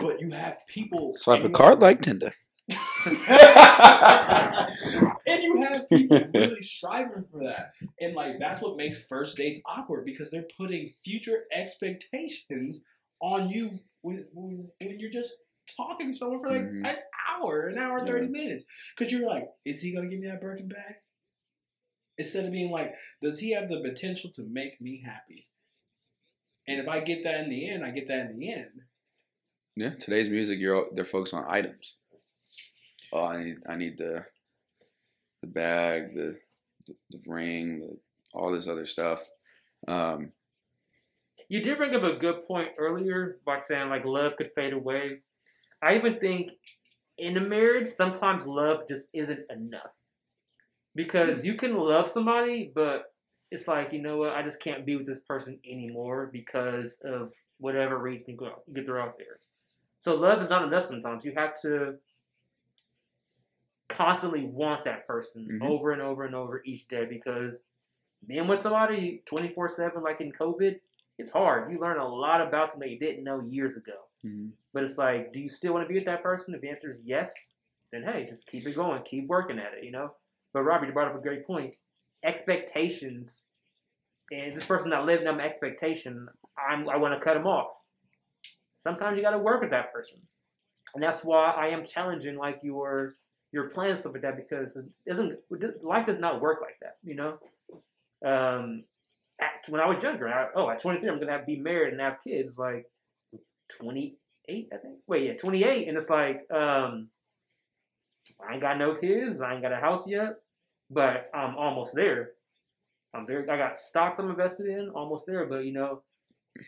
[0.00, 2.30] but you have people Swipe a and you- card like Tinder.
[5.30, 7.72] and you have people really striving for that.
[8.00, 12.82] And like that's what makes first dates awkward because they're putting future expectations
[13.20, 15.32] on you when, when, when you're just
[15.76, 16.86] talking to someone for like Mhm.
[16.86, 16.96] an
[17.30, 18.64] hour, an hour and 30 minutes.
[18.96, 20.94] Because you're like, is he going to give me that Birkin bag?
[22.18, 25.46] Instead of being like, does he have the potential to make me happy?
[26.68, 28.82] And if I get that in the end, I get that in the end.
[29.76, 31.96] Yeah, today's music, you're all- they're focused on items.
[33.12, 34.24] Oh, I need I need the
[35.42, 36.36] the bag, the
[36.86, 37.96] the, the ring, the,
[38.34, 39.20] all this other stuff.
[39.88, 40.32] Um,
[41.48, 45.20] You did bring up a good point earlier by saying like love could fade away.
[45.82, 46.52] I even think
[47.18, 49.92] in a marriage sometimes love just isn't enough.
[50.94, 53.12] Because you can love somebody, but
[53.50, 57.32] it's like, you know what, I just can't be with this person anymore because of
[57.58, 59.38] whatever reason you get throw out there.
[60.00, 61.24] So love is not enough sometimes.
[61.24, 61.94] You have to
[63.90, 65.68] constantly want that person Mhm.
[65.68, 67.64] over and over and over each day because
[68.26, 70.80] being with somebody 24 7 like in covid
[71.18, 71.70] it's hard.
[71.70, 74.06] You learn a lot about them that you didn't know years ago.
[74.24, 74.52] Mhm.
[74.72, 76.54] but it's like do you still want to be with that person?
[76.54, 77.32] If the answer is yes
[77.92, 79.02] then hey just keep it going.
[79.02, 80.14] Keep working at it you know?
[80.52, 81.76] But Robbie, you brought up a great point.
[82.22, 83.44] Expectations
[84.32, 87.72] and this person not living up to expectation I'm, i want to cut them off.
[88.76, 90.20] Sometimes you got to work with that person.
[90.94, 93.14] And that's why i am challenging like your
[93.52, 95.38] your plans stuff like that because it doesn't
[95.82, 97.38] life does not work like that you know?
[98.24, 98.84] Um
[99.40, 102.00] at, when i was younger I, oh at 23 i'm gonna have be married and
[102.02, 102.86] have kids like
[103.78, 104.98] 28 i think?
[105.06, 107.08] Wait yeah 28 and it's like um
[108.46, 110.34] i ain't got no kids i ain't got a house yet
[110.90, 112.32] but i'm almost there.
[113.14, 116.02] I'm there i got stocks i'm invested in almost there but you know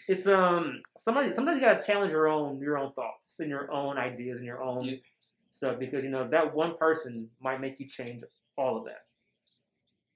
[0.09, 3.99] it's um somebody sometimes you gotta challenge your own your own thoughts and your own
[3.99, 4.89] ideas and your own.
[5.53, 8.23] Stuff because you know that one person might make you change
[8.57, 9.05] all of that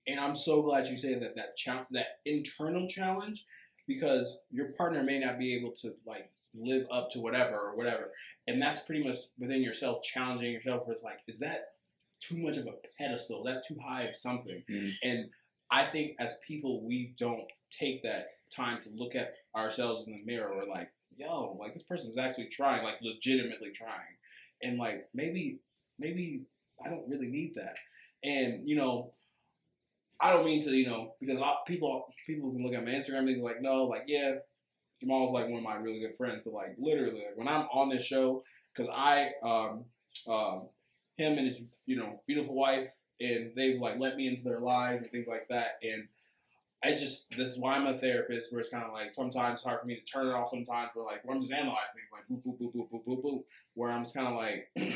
[0.06, 3.44] And I'm so glad you say that that cha- that internal challenge
[3.86, 8.12] because your partner may not be able to like live up to whatever or whatever,
[8.46, 10.86] and that's pretty much within yourself challenging yourself.
[10.86, 11.74] Where it's like, is that
[12.20, 13.46] too much of a pedestal?
[13.46, 14.62] Is that too high of something?
[14.70, 14.92] Mhm.
[15.02, 15.30] And
[15.70, 20.24] I think as people, we don't take that time to look at ourselves in the
[20.24, 20.54] mirror.
[20.56, 24.15] We're like, yo, like this person's actually trying, like legitimately trying,
[24.62, 25.60] and like maybe
[25.98, 26.44] maybe
[26.84, 27.76] I don't really need that.
[28.24, 29.12] And you know,
[30.20, 33.28] I don't mean to, you know, because people people can look at my Instagram and
[33.28, 34.36] they're like, no, like yeah,
[35.00, 37.90] Jamal's like one of my really good friends, but like literally, like, when I'm on
[37.90, 38.42] this show,
[38.74, 39.84] because I, um,
[40.28, 40.68] um,
[41.16, 42.88] him and his, you know, beautiful wife,
[43.20, 46.08] and they've like let me into their lives and things like that, and
[46.82, 49.80] it's just this is why I'm a therapist, where it's kind of like sometimes hard
[49.80, 50.50] for me to turn it off.
[50.50, 53.24] Sometimes where like where I'm just analyzing things like boop boop boop boop boop boop
[53.24, 54.70] boop, where I'm just kind of like,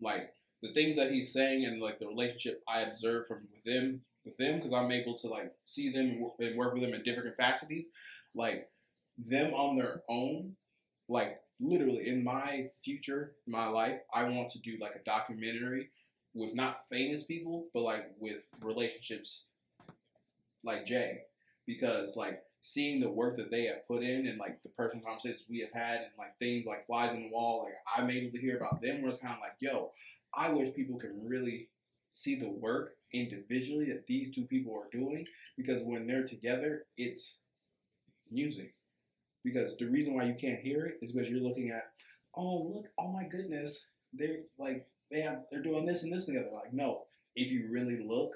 [0.00, 0.30] like
[0.62, 4.36] the things that he's saying and like the relationship I observe from with them with
[4.38, 7.86] them because I'm able to like see them and work with them in different capacities,
[8.34, 8.68] like
[9.18, 10.56] them on their own,
[11.08, 15.90] like literally in my future, my life, I want to do like a documentary
[16.34, 19.46] with not famous people, but like with relationships
[20.66, 21.20] like Jay,
[21.66, 25.46] because like seeing the work that they have put in and like the personal conversations
[25.48, 28.40] we have had and like things like flies on the wall, like I'm able to
[28.40, 29.92] hear about them where it's kind of like, yo,
[30.34, 31.68] I wish people could really
[32.12, 35.24] see the work individually that these two people are doing
[35.56, 37.38] because when they're together, it's
[38.30, 38.72] music.
[39.44, 41.84] Because the reason why you can't hear it is because you're looking at,
[42.34, 46.50] oh look, oh my goodness, they're like they have they're doing this and this together.
[46.52, 47.04] Like no,
[47.36, 48.32] if you really look,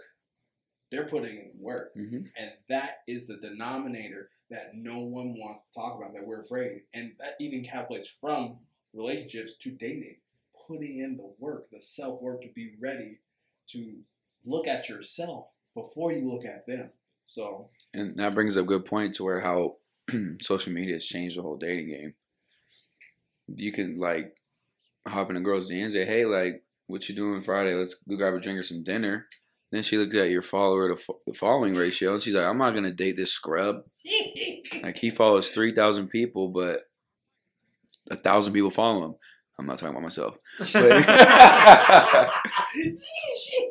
[0.90, 5.74] they're putting in work, hmm and that is the denominator that no one wants to
[5.74, 6.14] talk about.
[6.14, 8.58] That we're afraid, and that even calculates from
[8.94, 10.16] relationships to dating,
[10.66, 13.20] putting in the work, the self work to be ready
[13.68, 14.00] to
[14.44, 16.90] look at yourself before you look at them.
[17.26, 19.76] So And that brings up a good point to where how
[20.42, 22.14] social media has changed the whole dating game.
[23.54, 24.36] You can like
[25.06, 27.74] hop in a girl's DMs and say, "Hey, like, what you doing Friday?
[27.74, 29.26] Let's go grab a drink or some dinner."
[29.70, 32.58] Then she looks at your follower to fo- the following ratio, and she's like, "I'm
[32.58, 33.84] not gonna date this scrub.
[34.82, 36.80] Like, he follows three thousand people, but
[38.10, 39.14] a thousand people follow him."
[39.58, 40.36] I'm not talking about myself.
[40.72, 41.04] But-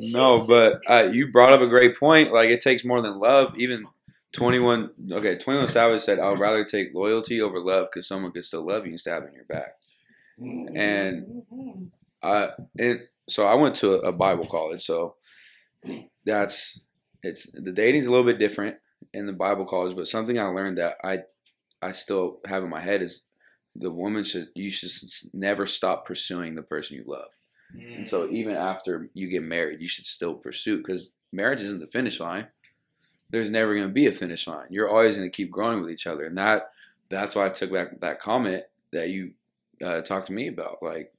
[0.12, 2.32] no, but uh, you brought up a great point.
[2.32, 3.54] Like it takes more than love.
[3.58, 3.84] Even
[4.32, 4.90] twenty one.
[5.10, 8.66] Okay, twenty one Savage said, "I'd rather take loyalty over love because someone could still
[8.66, 9.72] love you and stab in your back."
[10.38, 11.42] And
[12.22, 14.84] I and so I went to a Bible college.
[14.84, 15.16] So
[16.24, 16.80] that's
[17.22, 18.76] it's the dating's a little bit different
[19.12, 21.20] in the Bible college, but something I learned that I
[21.82, 23.26] I still have in my head is
[23.76, 24.90] the woman should you should
[25.32, 27.28] never stop pursuing the person you love.
[27.96, 31.86] And so even after you get married, you should still pursue because marriage isn't the
[31.86, 32.48] finish line.
[33.30, 34.66] There's never going to be a finish line.
[34.70, 36.70] You're always going to keep growing with each other, and that
[37.10, 39.32] that's why I took back that comment that you
[39.84, 40.82] uh, talked to me about.
[40.82, 41.12] Like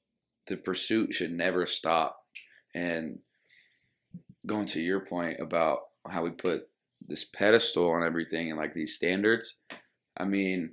[0.47, 2.25] the pursuit should never stop.
[2.73, 3.19] And
[4.45, 5.79] going to your point about
[6.09, 6.67] how we put
[7.07, 9.57] this pedestal on everything and like these standards,
[10.17, 10.71] I mean,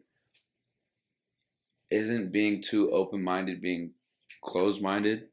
[1.91, 3.93] isn't being too open minded being
[4.43, 5.29] closed minded?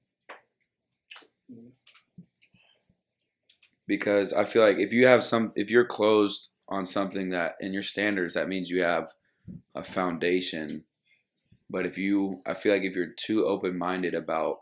[3.88, 7.74] because I feel like if you have some, if you're closed on something that in
[7.74, 9.08] your standards, that means you have
[9.76, 10.84] a foundation.
[11.70, 14.62] But if you, I feel like if you're too open minded about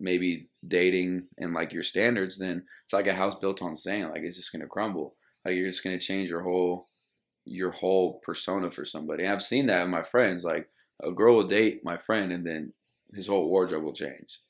[0.00, 4.10] maybe dating and like your standards, then it's like a house built on sand.
[4.10, 5.16] Like it's just gonna crumble.
[5.44, 6.88] Like you're just gonna change your whole,
[7.44, 9.24] your whole persona for somebody.
[9.24, 10.44] And I've seen that in my friends.
[10.44, 10.68] Like
[11.02, 12.72] a girl will date my friend, and then
[13.14, 14.40] his whole wardrobe will change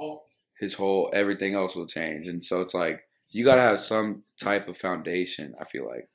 [0.00, 0.22] oh,
[0.58, 2.26] his whole everything else will change.
[2.26, 5.54] And so it's like you gotta have some type of foundation.
[5.60, 6.08] I feel like.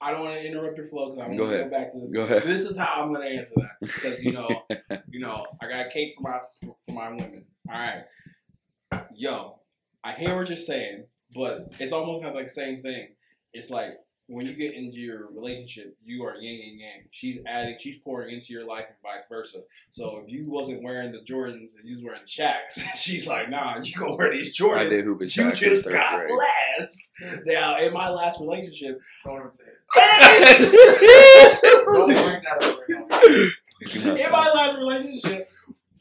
[0.00, 2.12] I don't want to interrupt your flow because I'm going to go back to this.
[2.12, 2.42] Go ahead.
[2.44, 4.48] This is how I'm going to answer that because you know,
[5.08, 6.38] you know, I got cake for my
[6.84, 7.46] for my women.
[7.70, 8.04] All right,
[9.14, 9.60] yo,
[10.04, 13.08] I hear what you're saying, but it's almost kind of like the same thing.
[13.52, 13.94] It's like
[14.28, 17.02] when you get into your relationship, you are yin and yang.
[17.12, 19.58] She's adding, she's pouring into your life, and vice versa.
[19.90, 23.48] So if you wasn't wearing the Jordans and you was wearing the Shaqs, she's like,
[23.50, 24.86] nah, you go wear these Jordans.
[24.86, 26.30] I did hoop and You just got grade.
[26.76, 27.10] blessed.
[27.46, 29.76] Now, in my last relationship, Don't even say it.
[31.86, 34.24] Don't bring that up right now.
[34.26, 35.48] in my last relationship,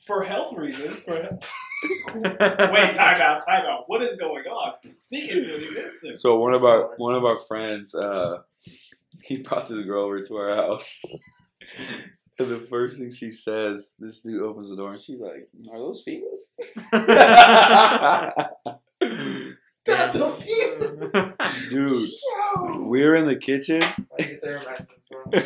[0.06, 1.20] for health reasons, for
[2.14, 3.84] wait, time out, time out.
[3.88, 4.74] What is going on?
[4.96, 6.22] Speak into existence.
[6.22, 8.42] So one of our one of our friends, uh,
[9.24, 11.02] he brought this girl over to our house.
[12.38, 15.80] And the first thing she says, this dude opens the door and she's like, "Are
[15.80, 16.54] those females?"
[19.86, 21.70] Got the feel.
[21.70, 22.10] Dude,
[22.90, 23.82] we were in the kitchen.
[23.84, 24.88] I get there, man.
[25.10, 25.42] bro.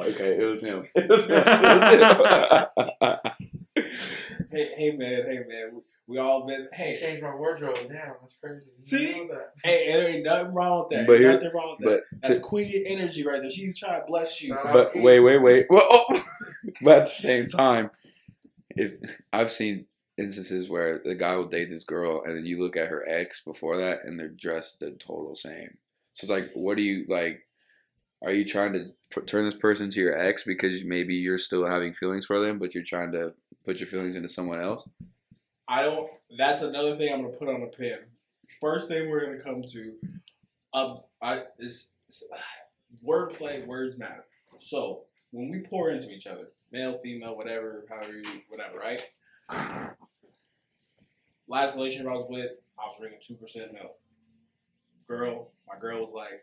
[0.00, 0.86] Okay, it was him.
[0.94, 1.44] It was him.
[1.46, 1.82] It was
[3.00, 3.84] him.
[4.54, 5.70] Hey, hey, man, hey, man.
[5.74, 6.68] We, we all been.
[6.72, 7.76] Hey, changed my wardrobe.
[7.90, 8.14] now.
[8.20, 8.62] that's crazy.
[8.66, 9.12] You See?
[9.12, 9.52] know that.
[9.64, 11.06] hey, there ain't nothing wrong with that.
[11.06, 12.02] But Ain't here- nothing wrong with that.
[12.12, 13.50] but That's to- queen energy right there.
[13.50, 14.54] She's trying to bless you.
[14.54, 15.66] But wait, wait, wait.
[15.70, 16.24] Well, oh.
[16.82, 17.90] but at the same time,
[18.70, 18.92] if
[19.32, 19.86] I've seen
[20.16, 23.42] instances where the guy will date this girl, and then you look at her ex
[23.42, 25.76] before that, and they're dressed the total same.
[26.12, 27.43] So it's like, what do you like?
[28.24, 31.66] Are you trying to put, turn this person to your ex because maybe you're still
[31.66, 33.34] having feelings for them, but you're trying to
[33.66, 34.88] put your feelings into someone else?
[35.68, 36.08] I don't.
[36.38, 37.98] That's another thing I'm gonna put on a pin.
[38.60, 39.94] First thing we're gonna come to,
[40.72, 41.88] um, I is-
[43.06, 43.66] wordplay.
[43.66, 44.24] Words matter.
[44.58, 49.02] So when we pour into each other, male, female, whatever, however you, whatever, right?
[51.46, 53.98] Last relationship I was with, I was drinking two percent milk.
[55.06, 56.40] Girl, my girl was like,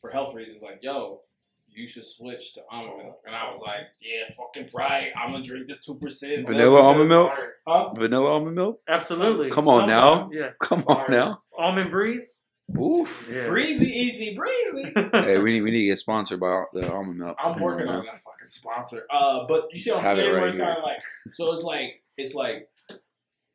[0.00, 1.20] for health reasons, like, yo,
[1.68, 5.44] you should switch to almond milk, and I was like, yeah, fucking right, I'm gonna
[5.44, 7.32] drink this two percent Vanilla almond milk?
[7.66, 7.92] Huh?
[7.94, 8.80] Vanilla almond milk?
[8.88, 9.50] Absolutely.
[9.50, 10.30] Come on now.
[10.32, 10.50] Yeah.
[10.60, 11.42] Come on now.
[11.56, 12.44] Almond breeze.
[12.78, 13.28] Oof.
[13.30, 13.48] Yeah.
[13.48, 14.92] Breezy, easy, breezy.
[15.12, 17.36] Hey, we need we need to get sponsored by the almond milk.
[17.42, 19.06] I'm working on that fucking sponsor.
[19.10, 20.32] Uh, but you see what I'm have it saying?
[20.32, 21.00] Where it's kind of like,
[21.32, 22.68] so it's like, it's like,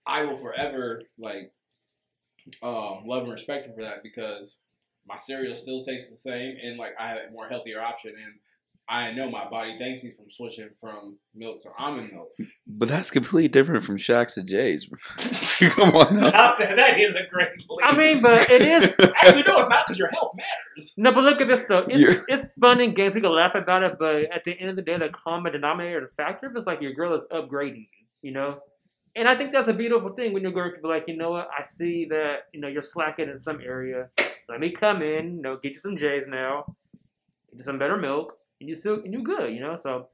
[0.06, 1.52] I will forever like
[2.62, 4.58] um, love and respect him for that because
[5.08, 8.34] my cereal still tastes the same, and like I have a more healthier option, and
[8.88, 12.30] I know my body thanks me from switching from milk to almond milk.
[12.68, 14.88] But that's completely different from Shaq's to Jay's.
[15.60, 16.56] Come on now.
[16.60, 17.50] that is a great.
[17.84, 18.96] I mean, but it is.
[19.24, 20.94] actually no, it's not because your health matters.
[20.98, 21.86] No, but look at this though.
[21.90, 23.16] It's, You're- it's fun in games.
[23.16, 26.02] We can laugh about it, but at the end of the day, the common denominator,
[26.02, 28.06] the factor, is like your girl is upgrading you.
[28.22, 28.60] You know,
[29.16, 31.32] and I think that's a beautiful thing when your girl can be like, you know
[31.32, 34.10] what, I see that you know you're slacking in some area.
[34.48, 36.66] Let me come in, you know, get you some J's now,
[37.50, 39.54] get you some better milk, and you still and you good.
[39.54, 40.08] You know, so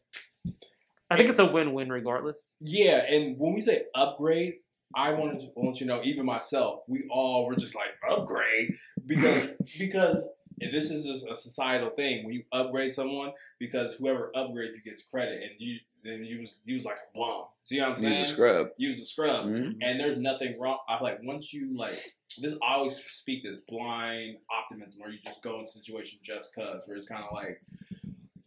[1.09, 2.43] I think it's a win-win regardless.
[2.59, 4.55] Yeah, and when we say upgrade,
[4.95, 8.75] I want to want you to know, even myself, we all were just like upgrade
[9.05, 10.23] because because
[10.59, 12.25] this is a, a societal thing.
[12.25, 16.61] When you upgrade someone, because whoever upgrades you gets credit, and you then you was
[16.65, 17.45] you was like a bum.
[17.63, 18.17] See what I'm saying?
[18.19, 18.67] Use a scrub.
[18.77, 19.45] Use a scrub.
[19.45, 19.77] Mhm.
[19.81, 20.79] And there's nothing wrong.
[20.87, 21.99] I like once you like
[22.39, 22.53] this.
[22.67, 26.81] I always speak this blind optimism, where you just go into a situation just cause,
[26.85, 27.61] where it's kind of like,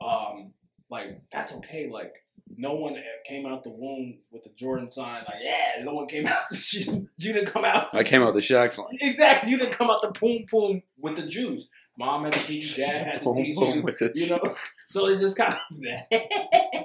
[0.01, 0.53] um,
[0.91, 1.89] like that's okay.
[1.91, 2.13] Like
[2.57, 5.23] no one came out the womb with the Jordan sign.
[5.27, 6.43] Like yeah, no one came out.
[6.73, 7.95] you, you didn't come out.
[7.95, 8.89] I came out the Shaq's line.
[9.01, 9.51] exactly.
[9.51, 11.69] You didn't come out the poom poom with the Jews.
[11.97, 12.77] Mom had to teach.
[12.77, 13.83] Dad had to Boom, teach boom you.
[13.83, 14.55] with the You know.
[14.73, 15.59] So it's just kind of.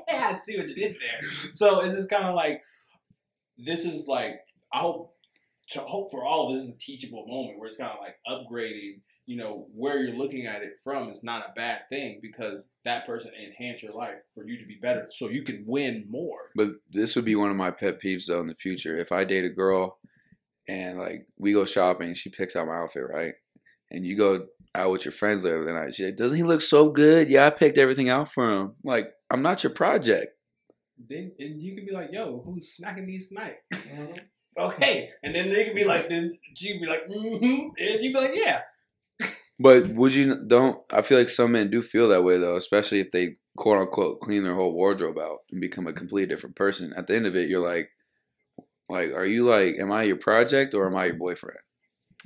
[0.08, 1.30] I see what you did there.
[1.54, 2.62] So it's just kind of like
[3.58, 4.36] this is like
[4.72, 5.16] I hope
[5.72, 8.16] to hope for all of this is a teachable moment where it's kind of like
[8.28, 9.02] upgrading.
[9.26, 13.06] You know where you're looking at it from is not a bad thing because that
[13.06, 16.50] person enhance your life for you to be better, so you can win more.
[16.56, 18.98] But this would be one of my pet peeves though in the future.
[18.98, 20.00] If I date a girl
[20.68, 23.34] and like we go shopping, she picks out my outfit, right?
[23.92, 25.94] And you go out with your friends later the night.
[25.94, 27.30] She's like, Doesn't he look so good?
[27.30, 28.74] Yeah, I picked everything out for him.
[28.84, 30.34] Like, I'm not your project.
[31.08, 34.14] Then and you can be like, "Yo, who's smacking these tonight?" Mm-hmm.
[34.60, 38.20] Okay, and then they could be like, then she'd be like, "Mm-hmm," and you'd be
[38.20, 38.62] like, "Yeah."
[39.60, 43.02] But would you don't I feel like some men do feel that way though, especially
[43.02, 46.94] if they quote unquote clean their whole wardrobe out and become a completely different person.
[46.96, 47.90] At the end of it, you're like
[48.90, 51.60] like, are you like, am I your project or am I your boyfriend?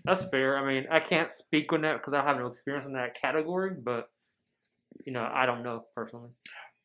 [0.05, 0.57] That's fair.
[0.57, 3.71] I mean, I can't speak on that because I have no experience in that category,
[3.84, 4.09] but
[5.05, 6.29] you know, I don't know personally.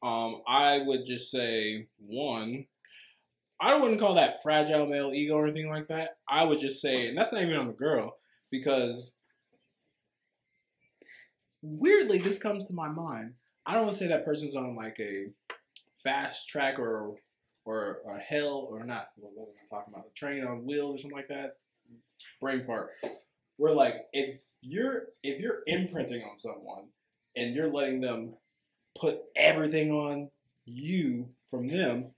[0.03, 2.67] Um, I would just say one.
[3.61, 6.19] I wouldn't call that fragile male ego or anything like that.
[6.29, 8.17] I would just say, and that's not even on the girl,
[8.51, 9.13] because
[11.63, 13.35] weirdly, this comes to my mind.
[13.67, 15.27] I don't want to say that person's on like a
[16.03, 17.17] fast track or
[17.65, 19.09] or a hell or not.
[19.17, 20.07] What was I talking about?
[20.11, 21.57] A train on wheels or something like that.
[22.41, 22.91] Brain fart.
[23.59, 26.85] We're like if you're if you're imprinting on someone
[27.37, 28.35] and you're letting them
[28.99, 30.31] put everything on
[30.65, 32.13] you from them,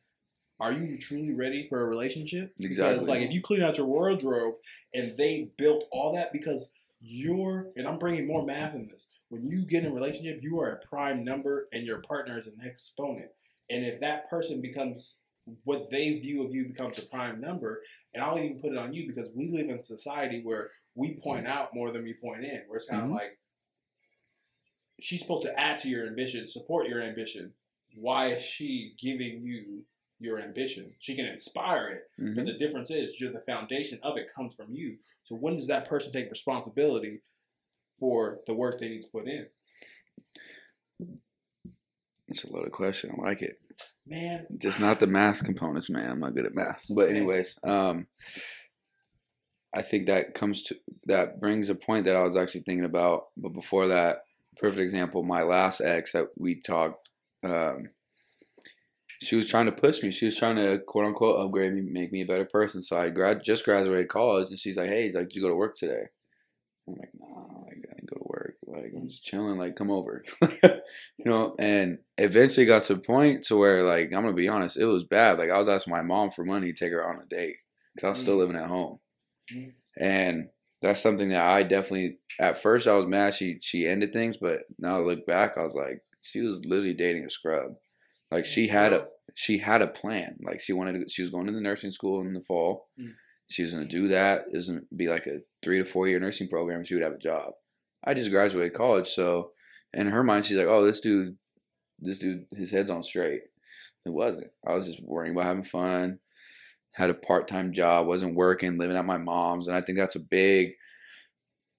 [0.61, 2.53] are you truly ready for a relationship?
[2.59, 2.95] Exactly.
[2.95, 4.55] Because like if you clean out your wardrobe
[4.95, 6.69] and they built all that because
[7.01, 9.09] you're and I'm bringing more math in this.
[9.31, 12.47] When you get in a relationship, you are a prime number and your partner is
[12.47, 13.31] an exponent.
[13.71, 15.17] And if that person becomes
[15.65, 17.81] what they view of you becomes a prime number,
[18.13, 21.15] and I'll even put it on you because we live in a society where we
[21.23, 22.63] point out more than we point in.
[22.67, 23.15] Where it's kind of Mhm.
[23.15, 23.39] like
[25.01, 27.55] she's supposed to add to your ambition, support your ambition.
[27.95, 29.85] Why is she giving you
[30.21, 30.95] your ambition?
[31.01, 32.37] She can inspire it, Mhm.
[32.37, 34.99] but the difference is you're the foundation of it comes from you.
[35.25, 37.23] So when does that person take responsibility
[37.99, 39.49] for the work they need to put in?
[42.29, 43.11] It's a loaded question.
[43.19, 43.59] I like it.
[44.07, 46.11] Man, Just not the math components, man.
[46.11, 46.87] I'm not good at math.
[46.95, 48.07] But anyways, um,
[49.75, 53.29] I think that comes to that brings a point that I was actually thinking about.
[53.37, 54.25] But before that,
[54.57, 57.09] perfect example, my last ex that we talked,
[57.45, 57.91] um,
[59.23, 60.11] she was trying to push me.
[60.11, 62.83] She was trying to quote unquote upgrade me, make me a better person.
[62.83, 65.57] So I grad just graduated college, and she's like, "Hey, like, did you go to
[65.57, 66.05] work today?"
[66.89, 68.57] I'm like, "No, like, I didn't go to work.
[68.67, 69.59] Like, I'm just chilling.
[69.59, 70.23] Like, come over."
[70.63, 71.55] you know.
[71.59, 75.05] And eventually got to a point to where, like, I'm gonna be honest, it was
[75.05, 75.39] bad.
[75.39, 77.57] Like, I was asking my mom for money to take her on a date
[77.95, 78.99] because I was still living at home,
[79.53, 79.73] Mm.
[79.99, 80.49] and
[80.83, 82.19] that's something that I definitely.
[82.41, 85.63] At first, I was mad she she ended things, but now I look back, I
[85.63, 87.75] was like, she was literally dating a scrub.
[88.31, 90.37] Like, she had a she had a plan.
[90.43, 91.09] Like, she wanted to.
[91.09, 92.89] She was going to the nursing school in the fall.
[93.01, 93.15] Mm.
[93.51, 94.45] She was gonna do that.
[94.53, 96.85] It was be like a three to four year nursing program.
[96.85, 97.53] She would have a job.
[98.05, 99.51] I just graduated college, so
[99.93, 101.37] in her mind, she's like, "Oh, this dude,
[101.99, 103.43] this dude, his head's on straight."
[104.07, 104.49] It wasn't.
[104.67, 106.21] I was just worrying about having fun.
[106.93, 110.17] Had a part time job, wasn't working, living at my mom's, and I think that's
[110.17, 110.75] a big,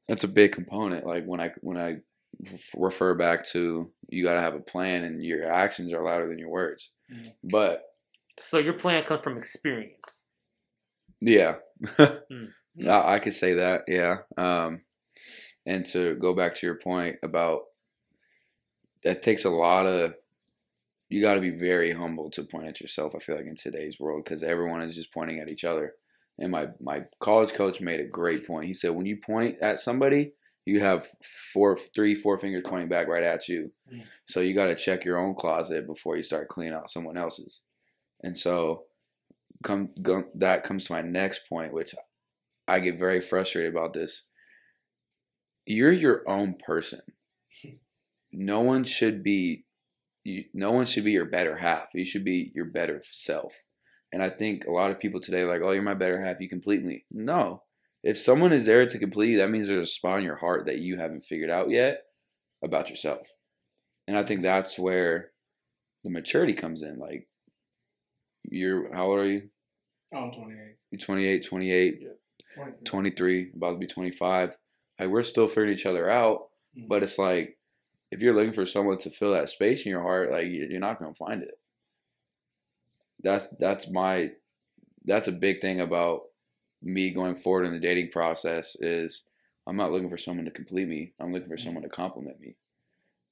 [0.08, 1.06] that's a big component.
[1.06, 1.98] Like when I when I
[2.76, 6.40] refer back to you got to have a plan, and your actions are louder than
[6.40, 6.92] your words.
[7.12, 7.34] Mhm.
[7.44, 7.84] But
[8.40, 10.28] So your plan comes from experience.
[11.20, 11.58] yeah,
[11.98, 12.46] Hmm.
[12.88, 14.18] I, I could say that, yeah.
[14.38, 14.82] Um,
[15.66, 17.62] and to go back to your point about
[19.04, 20.16] that takes a lot of
[21.10, 23.14] you got to be very humble to point at yourself.
[23.16, 25.96] I feel like in today's world because everyone is just pointing at each other.
[26.40, 28.66] And my my college coach made a great point.
[28.66, 30.34] He said when you point at somebody,
[30.66, 31.08] you have
[31.54, 33.72] four, three, four fingers pointing back right at you.
[33.92, 34.04] Mm.
[34.28, 37.62] So you got to check your own closet before you start cleaning out someone else's.
[38.24, 38.84] And so
[39.64, 41.96] come go, that comes to my next point, which
[42.68, 44.28] I get very frustrated about this.
[45.66, 47.02] You're your own person.
[48.32, 49.66] No one should be
[50.24, 51.88] you, no one should be your better half.
[51.94, 53.54] You should be your better self.
[54.14, 56.40] And I think a lot of people today are like, "Oh, you're my better half.
[56.40, 57.64] You complete me." No.
[58.04, 60.66] If someone is there to complete you, that means there's a spot in your heart
[60.66, 62.02] that you haven't figured out yet
[62.64, 63.28] about yourself.
[64.08, 65.32] And I think that's where
[66.04, 66.98] the maturity comes in.
[66.98, 67.28] Like,
[68.44, 69.50] you're, how old are you?
[70.14, 70.76] I'm 28.
[70.92, 72.00] You're 28, 28,
[72.86, 74.58] 23, about to be 25.
[75.00, 76.48] Like, we're still figuring each other out.
[76.78, 76.88] Mhm.
[76.88, 77.58] But it's like,
[78.12, 81.00] if you're looking for someone to fill that space in your heart, like, you're not
[81.00, 81.54] going to find it.
[83.24, 84.32] That's, that's my,
[85.06, 86.22] that's a big thing about
[86.82, 89.24] me going forward in the dating process is
[89.68, 91.14] I'm not looking for someone to complete me.
[91.20, 92.56] I'm looking for someone to compliment me.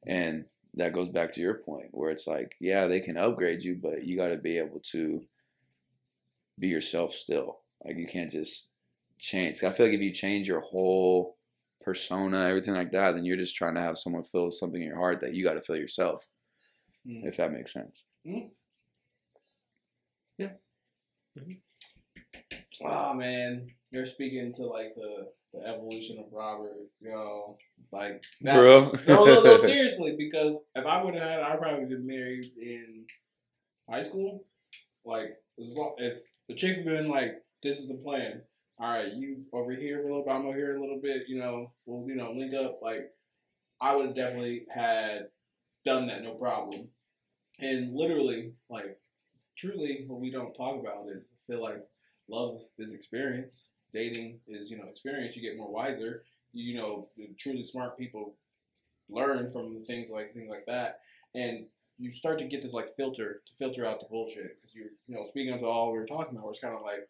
[0.05, 0.45] And
[0.75, 4.03] that goes back to your point where it's like, yeah, they can upgrade you, but
[4.03, 5.21] you got to be able to
[6.59, 7.59] be yourself still.
[7.83, 8.69] Like you can't just
[9.17, 9.63] change.
[9.63, 11.37] I feel like if you change your whole
[11.81, 14.97] persona, everything like that, then you're just trying to have someone fill something in your
[14.97, 16.23] heart that you got to fill yourself.
[17.07, 17.25] Mm.
[17.25, 18.05] If that makes sense.
[22.83, 26.71] Oh man, you're speaking to like the the evolution of Robert.
[27.01, 27.57] You know,
[27.91, 28.93] like that, Bro.
[29.07, 30.15] no, no, no, seriously.
[30.17, 33.05] Because if I would have had, I probably would have been married in
[33.89, 34.45] high school.
[35.05, 38.41] Like, as long, if the chick had been like, "This is the plan.
[38.79, 41.23] All right, you over here for a little bit, I'm over here a little bit.
[41.27, 43.11] You know, we'll you know link up." Like,
[43.81, 45.27] I would have definitely had
[45.85, 46.89] done that, no problem.
[47.59, 48.97] And literally, like,
[49.57, 51.83] truly, what we don't talk about is I feel like
[52.29, 53.65] love is experience.
[53.93, 55.35] Dating is, you know, experience.
[55.35, 56.23] You get more wiser.
[56.53, 57.09] You know,
[57.39, 58.35] truly smart people
[59.09, 60.99] learn from things like things like that,
[61.35, 61.65] and
[61.97, 65.15] you start to get this like filter to filter out the bullshit because you're, you
[65.15, 67.07] know, speaking of all we were talking about, it's kind of like,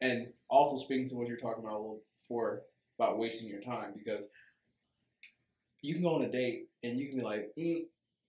[0.00, 2.62] and also speaking to what you're talking about a little before
[2.98, 4.28] about wasting your time because
[5.80, 7.84] you can go on a date and you can be like, mm,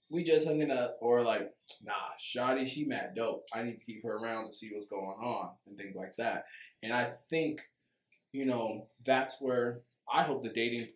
[0.09, 1.51] we just hung it up, or like,
[1.83, 3.47] nah, Shotty, she mad dope.
[3.53, 6.45] I need to keep her around to see what's going on and things like that.
[6.83, 7.61] And I think,
[8.31, 9.81] you know, that's where
[10.11, 10.89] I hope the dating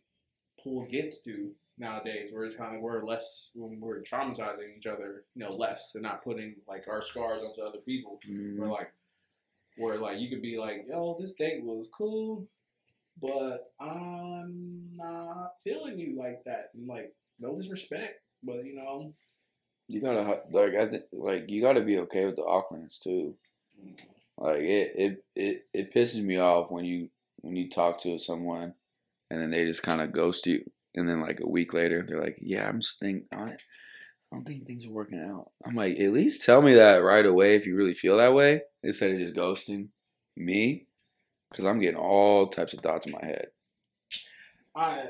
[0.63, 5.23] pool gets to nowadays, where it's kind of we're less when we're traumatizing each other,
[5.33, 8.19] you know, less and not putting like our scars onto other people.
[8.29, 8.91] Mm, like,
[9.77, 12.45] where like you could be like, yo, this date was cool,
[13.21, 19.13] but I'm not feeling you like that, and like no disrespect, but you know,
[19.87, 20.21] You gotta
[20.51, 23.35] like I think like you gotta be okay with the awkwardness too.
[23.79, 24.45] Mm-hmm.
[24.45, 27.09] Like it, it, it, it pisses me off when you
[27.41, 28.73] when you talk to someone
[29.29, 30.63] and then they just kind of ghost you,
[30.95, 33.57] and then like a week later they're like, "Yeah, I'm just think I, I
[34.31, 37.55] don't think things are working out." I'm like, at least tell me that right away
[37.55, 39.89] if you really feel that way instead of just ghosting
[40.37, 40.87] me,
[41.51, 43.47] because I'm getting all types of thoughts in my head.
[44.75, 45.09] I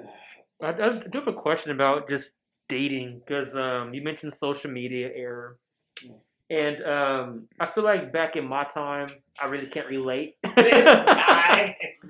[0.62, 2.34] I, I do have a question about just
[2.70, 5.56] dating because um, you mentioned social media era,
[6.50, 9.08] and um, I feel like back in my time,
[9.42, 10.36] I really can't relate.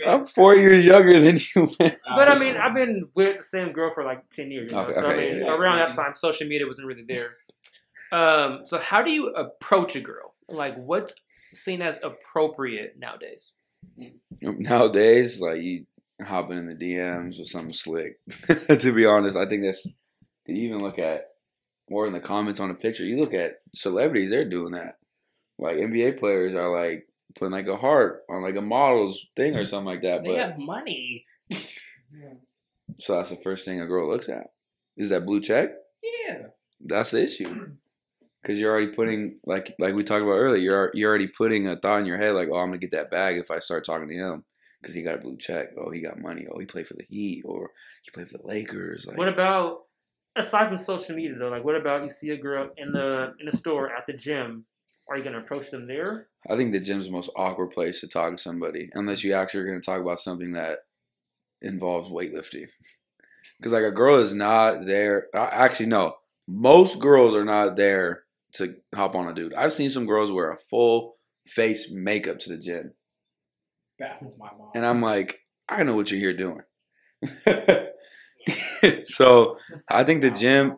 [0.06, 1.70] I'm four years younger than you.
[1.80, 1.98] man.
[2.16, 4.72] But I mean, I've been with the same girl for like ten years.
[4.72, 4.84] You know?
[4.84, 5.56] Okay, so I mean, yeah, yeah.
[5.56, 7.32] around that time, social media wasn't really there.
[8.12, 10.34] Um, so how do you approach a girl?
[10.48, 11.16] Like, what's
[11.54, 13.54] seen as appropriate nowadays?
[14.42, 15.86] Nowadays, like you
[16.26, 18.20] hopping in the DMs with something slick.
[18.80, 19.88] to be honest, I think that's.
[20.56, 21.28] You even look at,
[21.90, 24.30] more in the comments on a picture, you look at celebrities.
[24.30, 24.96] They're doing that.
[25.58, 29.66] Like NBA players are like putting like a heart on like a model's thing or
[29.66, 30.24] something like that.
[30.24, 31.26] they But have money.
[33.00, 34.48] so that's the first thing a girl looks at.
[34.98, 35.72] Is that blue check?
[36.28, 36.38] Yeah.
[36.86, 37.72] That's the issue.
[38.42, 40.62] Because you're already putting like like we talked about earlier.
[40.62, 43.12] You're you're already putting a thought in your head like, oh, I'm gonna get that
[43.12, 44.46] bag if I start talking to him
[44.82, 45.72] because he got a blue check.
[45.78, 46.48] Oh, he got money.
[46.50, 47.72] Oh, he played for the Heat or
[48.04, 49.06] he played for the Lakers.
[49.06, 49.80] Like, What about
[50.36, 51.50] aside from social media though?
[51.50, 54.66] Like, what about you see a girl in the in the store at the gym?
[55.10, 56.28] Are you gonna approach them there?
[56.50, 59.62] I think the gym's the most awkward place to talk to somebody unless you actually
[59.62, 60.80] are going to talk about something that
[61.62, 62.70] involves weightlifting.
[63.58, 65.28] Because like a girl is not there.
[65.34, 66.16] Actually, no.
[66.48, 68.24] Most girls are not there
[68.54, 69.54] to hop on a dude.
[69.54, 71.16] I've seen some girls wear a full
[71.46, 72.94] face makeup to the gym.
[73.98, 74.72] baffles my mind.
[74.76, 76.62] and I'm like, I know what you're here doing.
[79.08, 80.78] so I think the gym.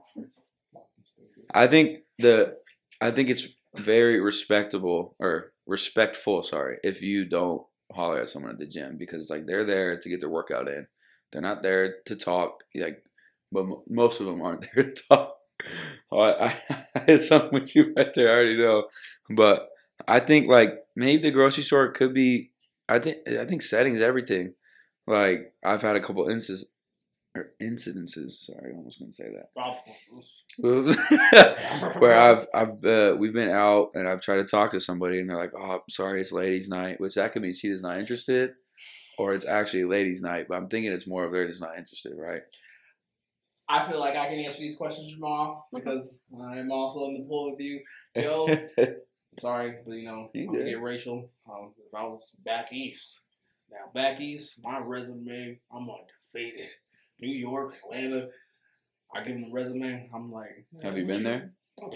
[1.53, 2.57] I think the
[3.01, 8.59] I think it's very respectable or respectful, sorry, if you don't holler at someone at
[8.59, 10.87] the gym because it's like they're there to get their workout in.
[11.31, 12.63] They're not there to talk.
[12.75, 13.03] Like,
[13.51, 15.35] but mo- most of them aren't there to talk.
[16.11, 16.55] Oh, I, I,
[16.95, 18.29] I had something with you right there.
[18.29, 18.85] I already know,
[19.29, 19.69] but
[20.07, 22.51] I think like maybe the grocery store could be.
[22.89, 24.53] I think I think settings everything.
[25.07, 26.69] Like I've had a couple instances
[27.35, 28.31] or incidences.
[28.31, 29.49] Sorry, I almost gonna say that.
[31.99, 35.29] where I've I've uh, we've been out and I've tried to talk to somebody and
[35.29, 37.97] they're like, "Oh, I'm sorry, it's ladies' night," which that could mean she is not
[37.97, 38.51] interested,
[39.17, 40.47] or it's actually ladies' night.
[40.49, 42.41] But I'm thinking it's more of they're just not interested, right?
[43.69, 47.51] I feel like I can answer these questions, Jamal, because I'm also in the pool
[47.51, 47.79] with you.
[48.15, 48.47] Yo,
[49.39, 51.29] sorry, but you know, You I'm gonna get racial.
[51.49, 53.21] Um, if I was back east,
[53.71, 56.67] now back east, my resume, I'm undefeated.
[57.21, 58.29] New York, Atlanta,
[59.13, 60.09] I give them a resume.
[60.13, 61.51] I'm like, Have you been there?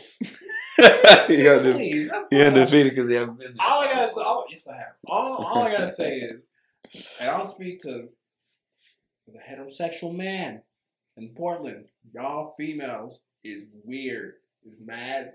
[0.78, 3.66] Oh, you got to please, I'm undefeated because you haven't been there.
[3.66, 4.94] All I gotta say, all, yes, I have.
[5.08, 6.44] All, all I gotta say is,
[7.22, 8.10] and I'll speak to
[9.28, 10.62] the heterosexual man
[11.18, 11.86] in Portland.
[12.14, 14.34] Y'all females is weird.
[14.66, 15.34] Is mad.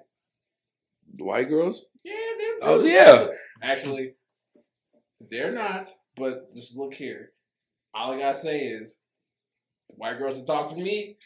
[1.14, 1.84] The white girls?
[2.04, 3.26] Yeah, they're Oh, they're- yeah.
[3.62, 4.14] Actually,
[5.30, 5.88] they're not.
[6.16, 7.32] But just look here.
[7.94, 8.96] All I gotta say is,
[9.96, 11.16] white girls that talk to me,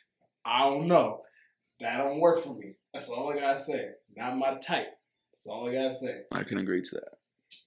[0.45, 1.23] I don't know.
[1.81, 2.75] That don't work for me.
[2.93, 3.91] That's all I gotta say.
[4.17, 4.89] Not my type.
[5.33, 6.23] That's all I gotta say.
[6.33, 7.19] I can agree to that.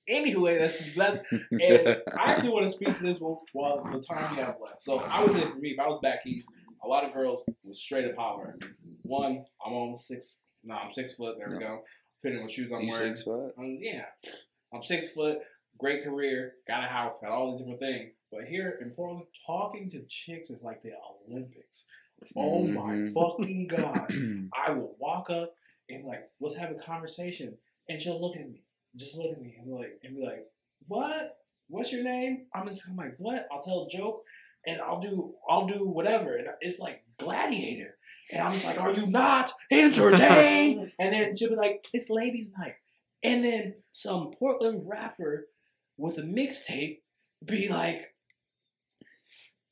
[0.07, 1.97] Anyway, that's that's and.
[2.17, 4.81] I actually want to speak to this while, while the time we have left.
[4.81, 6.49] So I would say for me, if I was back east,
[6.83, 8.57] a lot of girls would straight up holler.
[9.03, 10.35] One, I'm almost six.
[10.63, 11.35] No, I'm six foot.
[11.37, 11.81] There we go.
[12.21, 13.15] Depending on what shoes I'm you wearing.
[13.15, 13.53] six foot?
[13.57, 14.05] Um, yeah,
[14.73, 15.39] I'm six foot.
[15.77, 16.53] Great career.
[16.67, 17.19] Got a house.
[17.21, 18.11] Got all these different things.
[18.31, 20.91] But here in Portland, talking to chicks is like the
[21.29, 21.85] Olympics.
[22.35, 23.13] Oh my Mhm.
[23.13, 24.11] fucking god!
[24.53, 25.53] I will walk up
[25.89, 27.57] and like, let's have a conversation.
[27.89, 28.63] And she'll look at me.
[28.95, 30.45] Just look at me and be like and be like,
[30.87, 31.37] What?
[31.69, 32.47] What's your name?
[32.53, 33.47] I'm just I'm like, what?
[33.51, 34.23] I'll tell a joke
[34.65, 36.35] and I'll do I'll do whatever.
[36.35, 37.97] And it's like gladiator.
[38.33, 40.91] And I'm just like, Are you not entertained?
[40.99, 42.75] and then she'll be like, It's ladies' night.
[43.23, 45.47] And then some Portland rapper
[45.97, 46.99] with a mixtape
[47.45, 48.13] be like,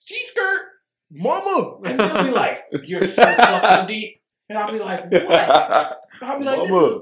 [0.06, 0.62] She skirt,
[1.12, 1.78] mama.
[1.86, 4.22] And they'll be like, You're so fucking deep.
[4.50, 6.02] And I'll be like, What?
[6.22, 7.00] I'll be like, this Mama,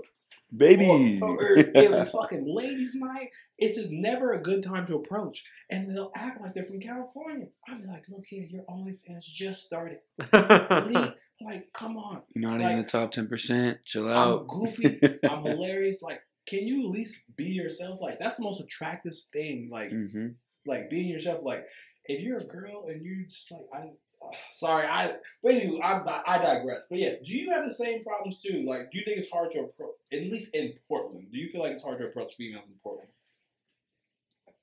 [0.56, 1.20] baby.
[1.22, 3.30] or, or it was fucking ladies' night.
[3.58, 5.44] It's just never a good time to approach.
[5.70, 7.48] And they'll act like they're from California.
[7.68, 9.98] I'll be like, look here, your OnlyFans just started.
[10.34, 12.22] Leave- like, come on.
[12.36, 13.80] You're not Like, in the top ten percent.
[13.84, 14.42] Chill out.
[14.42, 15.00] I'm goofy.
[15.30, 16.02] I'm hilarious.
[16.02, 18.00] Like, can you at least be yourself?
[18.02, 19.68] Like, that's the most attractive thing.
[19.72, 20.28] Like, hmm
[20.66, 21.40] like being yourself.
[21.44, 21.66] Like,
[22.06, 23.78] if you're a girl and you just like, I.
[24.26, 25.16] uh, Sorry, I.
[25.42, 26.86] But anyway, I, I digress.
[26.90, 28.64] But yeah, do you have the same problems too?
[28.68, 31.28] Like, do you think it's hard to approach, at least in Portland?
[31.32, 33.10] Do you feel like it's hard to approach females in Portland?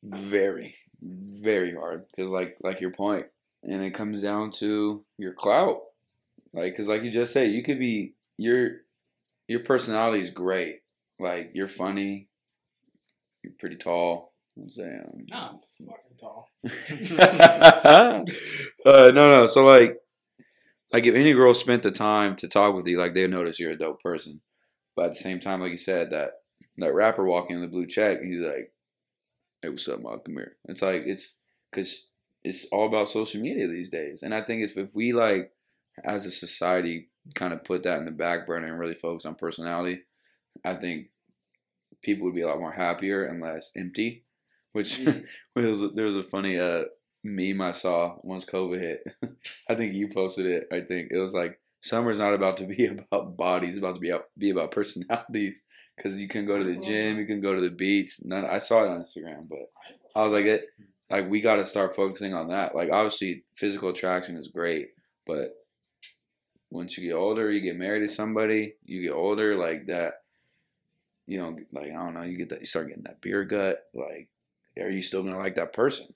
[0.03, 2.07] Very, very hard.
[2.17, 3.27] Cause like like your point,
[3.63, 5.81] and it comes down to your clout.
[6.55, 8.79] Like, cause like you just said, you could be your
[9.47, 10.81] your personality is great.
[11.19, 12.29] Like you're funny.
[13.43, 14.30] You're pretty tall.
[14.57, 15.27] I'm.
[15.29, 16.49] Nah, I'm fucking tall.
[18.85, 19.47] uh, no, no.
[19.47, 19.97] So like,
[20.93, 23.73] like if any girl spent the time to talk with you, like they'll notice you're
[23.73, 24.41] a dope person.
[24.97, 26.33] But at the same time, like you said, that
[26.79, 28.73] that rapper walking in the blue check, he's like,
[29.63, 30.19] "Hey, what's up, Mal?
[30.19, 31.37] Come here." It's like it's
[31.71, 32.09] because
[32.43, 35.53] it's all about social media these days, and I think if if we like
[36.05, 39.35] as a society kind of put that in the back burner and really focus on
[39.35, 40.03] personality,
[40.65, 41.09] I think
[42.03, 44.25] people would be a lot more happier and less empty.
[44.73, 45.25] Which Mm.
[45.55, 46.85] there was a, there was a funny uh
[47.25, 49.05] meme I saw once COVID hit.
[49.69, 50.69] I think you posted it.
[50.73, 54.01] I think it was like summer's not about to be about bodies, it's about to
[54.01, 55.63] be out, be about personalities.
[55.97, 58.21] Because you can go to the gym, you can go to the beach.
[58.25, 59.71] None, I saw it on Instagram, but
[60.17, 60.65] I was like, it
[61.11, 62.75] like we got to start focusing on that.
[62.75, 64.89] Like obviously, physical attraction is great,
[65.27, 65.51] but
[66.71, 70.15] once you get older, you get married to somebody, you get older, like that.
[71.27, 73.81] You know, like I don't know, you get that, you start getting that beer gut.
[73.95, 74.29] Like,
[74.79, 76.15] are you still gonna like that person?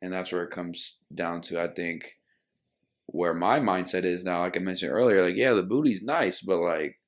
[0.00, 1.62] And that's where it comes down to.
[1.62, 2.12] I think
[3.06, 4.40] where my mindset is now.
[4.40, 6.98] Like I mentioned earlier, like yeah, the booty's nice, but like,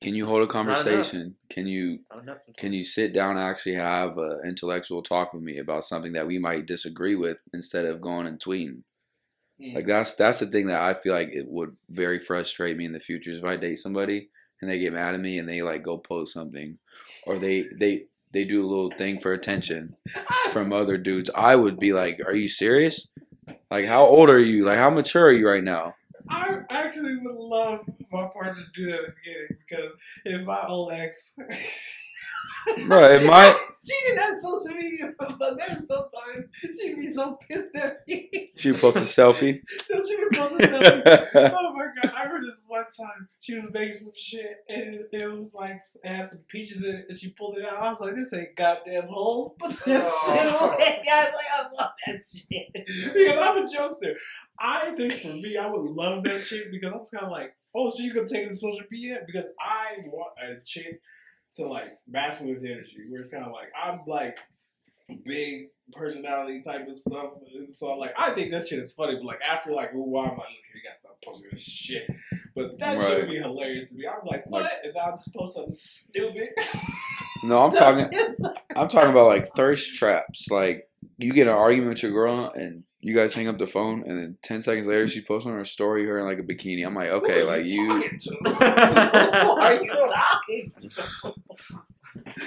[0.00, 1.36] can you hold a conversation?
[1.50, 2.56] Can you I don't know sometimes.
[2.58, 6.26] can you sit down and actually have an intellectual talk with me about something that
[6.26, 8.82] we might disagree with instead of going and tweeting?
[9.60, 9.74] Mm.
[9.74, 12.92] Like that's that's the thing that I feel like it would very frustrate me in
[12.92, 14.30] the future is if I date somebody
[14.60, 16.78] and they get mad at me and they like go post something
[17.26, 19.96] or they they they do a little thing for attention
[20.50, 23.08] from other dudes, I would be like, "Are you serious?
[23.70, 24.64] Like, how old are you?
[24.64, 25.94] Like, how mature are you right now?"
[26.30, 27.80] I actually would love
[28.12, 29.92] my partner to do that at the beginning because
[30.24, 31.34] if my old ex,
[32.86, 33.56] Bro, it might.
[33.86, 38.50] she didn't have social media, but there's sometimes she'd be so pissed at me.
[38.56, 39.60] She post a selfie.
[39.86, 41.54] So she would post a selfie.
[41.56, 42.12] Oh my god!
[42.14, 45.80] I remember this one time she was making some shit and it, it was like
[46.04, 47.82] it had some peaches in it and she pulled it out.
[47.82, 50.26] I was like, "This ain't goddamn holes." Put that Oh.
[50.26, 51.02] shit away.
[51.10, 54.14] I was like, "I love that shit," because I'm a jokester.
[54.60, 57.90] I think for me, I would love that shit because I'm kind of like, "Oh,
[57.90, 61.00] so you gonna take it to social media?" Because I want a chick
[61.58, 64.36] to like match with energy, where it's kind of like I'm like
[65.24, 67.32] big personality type of stuff.
[67.54, 70.02] And so I'm like I think that shit is funny, but like after like ooh,
[70.02, 70.54] why am I looking?
[70.74, 72.08] You gotta stop posting this shit.
[72.54, 74.06] But that shit would be hilarious to me.
[74.06, 74.62] I'm like, what?
[74.64, 76.48] Like- and I'm just post something stupid.
[77.44, 78.10] No, I'm talking.
[78.76, 80.46] I'm talking about like thirst traps.
[80.50, 80.88] Like
[81.18, 84.18] you get an argument with your girl and you guys hang up the phone, and
[84.18, 86.84] then ten seconds later she posts on her story her in like a bikini.
[86.86, 87.86] I'm like, okay, like you.
[87.86, 91.34] who are you talking to?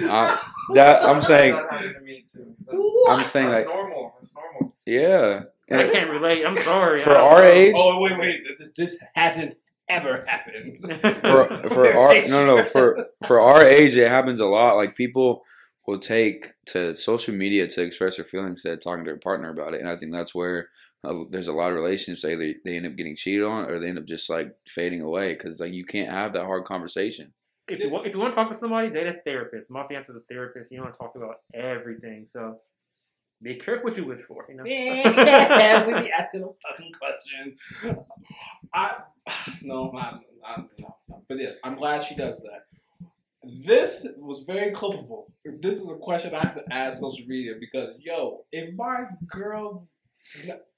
[0.02, 0.38] I, uh,
[0.74, 2.56] that I'm saying, That happened to me too.
[2.66, 3.20] That's, What?
[3.20, 4.14] I'm saying that's like, normal.
[4.20, 4.76] That's normal.
[4.86, 5.43] yeah.
[5.72, 6.45] I can't relate.
[6.45, 6.99] I'm sorry.
[7.02, 7.47] For our know.
[7.47, 8.41] age- Oh wait, wait.
[8.60, 9.56] This, this hasn't
[9.88, 10.78] ever happened.
[11.22, 14.76] for for our no no for for our age it happens a lot.
[14.76, 15.43] Like people
[15.92, 19.50] will take to social media to express their feelings instead of talking to their partner
[19.50, 20.70] about it, and I think that's where
[21.04, 23.78] uh, there's a lot of relationships they they, they end up getting cheated on or
[23.78, 27.34] they end up just like fading away because like you can't have that hard conversation.
[27.68, 29.70] if you want, if you want to talk to somebody, date a therapist.
[29.70, 30.72] My fiance's a therapist.
[30.72, 32.26] You want to talk about everything.
[32.26, 32.60] So
[33.44, 34.46] be careful what you wish for.
[34.48, 34.64] You know.
[34.64, 37.58] Man, we be asking a fucking question.
[38.74, 38.96] I
[39.62, 40.96] no, I, I, no,
[41.28, 42.62] but yes, I'm glad she does that.
[43.44, 45.26] This was very clippable.
[45.44, 49.88] This is a question I have to ask social media because yo, if my girl,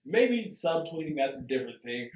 [0.06, 2.10] maybe subtweeting that's a different thing.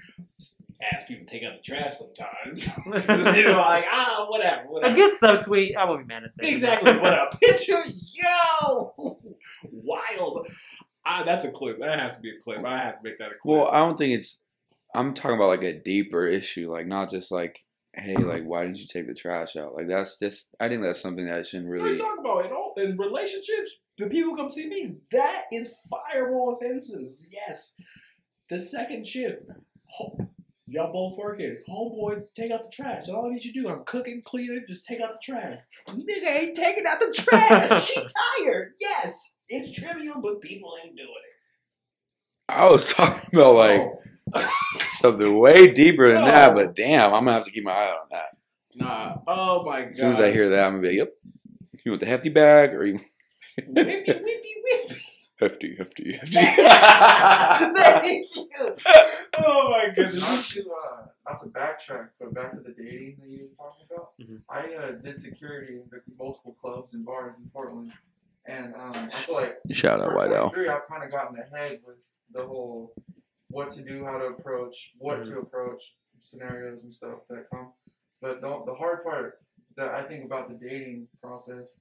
[0.94, 2.68] Ask people to take out the trash sometimes.
[3.38, 4.94] you know, like ah, whatever, whatever.
[4.94, 6.48] a good subtweet, I won't be mad at that.
[6.48, 7.84] Exactly, but a picture,
[8.14, 9.18] yo,
[9.64, 10.48] wild.
[11.06, 11.80] Ah, that's a clip.
[11.80, 12.64] That has to be a clip.
[12.64, 13.58] I have to make that a clip.
[13.58, 14.42] Well, I don't think it's.
[14.94, 17.64] I'm talking about like a deeper issue, like not just like,
[17.98, 19.74] hey, like why didn't you take the trash out?
[19.76, 20.56] Like that's just.
[20.60, 21.82] I think that's something that shouldn't really.
[21.82, 22.10] What are you really.
[22.10, 22.46] talking about?
[22.46, 24.96] In, all, in relationships, the people come see me.
[25.12, 27.28] That is fireable offenses.
[27.32, 27.74] Yes.
[28.50, 29.44] The second shift.
[29.88, 30.18] Ho-
[30.70, 31.58] Y'all both working.
[31.70, 33.08] Homeboy, take out the trash.
[33.08, 35.60] All I need you to do, I'm cooking, cleaning, just take out the trash.
[35.88, 37.88] Nigga ain't taking out the trash.
[37.94, 38.74] she tired.
[38.78, 39.32] Yes.
[39.48, 42.52] It's trivial, but people ain't doing it.
[42.54, 44.00] I was talking about like Oh.
[44.98, 48.08] something way deeper than that, but damn, I'm gonna have to keep my eye on
[48.12, 48.38] that.
[48.76, 49.18] Nah.
[49.28, 49.88] Oh my god.
[49.90, 51.14] As soon as I hear that, I'm gonna be like, yep.
[51.86, 53.00] You want the hefty bag or you
[53.60, 54.98] Whippy, whippy, whippy.
[55.40, 56.34] hefty, hefty, hefty?
[56.36, 56.58] Thank
[58.36, 58.46] you.
[59.40, 59.96] Oh my Not
[60.44, 64.10] to uh, not to backtrack, but back to the dating that you were talking about.
[64.22, 64.42] Mhm.
[64.50, 65.84] I uh, did security in
[66.20, 67.92] multiple clubs and bars in Portland,
[68.46, 70.50] and um, I feel like Shout out for White Owl.
[70.50, 71.98] 23, I've kind of gotten ahead with
[72.34, 72.94] the whole
[73.50, 75.34] what to do, how to approach, what Mm-hmm.
[75.34, 77.72] to approach, scenarios and stuff that come.
[78.22, 79.42] But the, the hard part
[79.76, 81.76] that I think about the dating process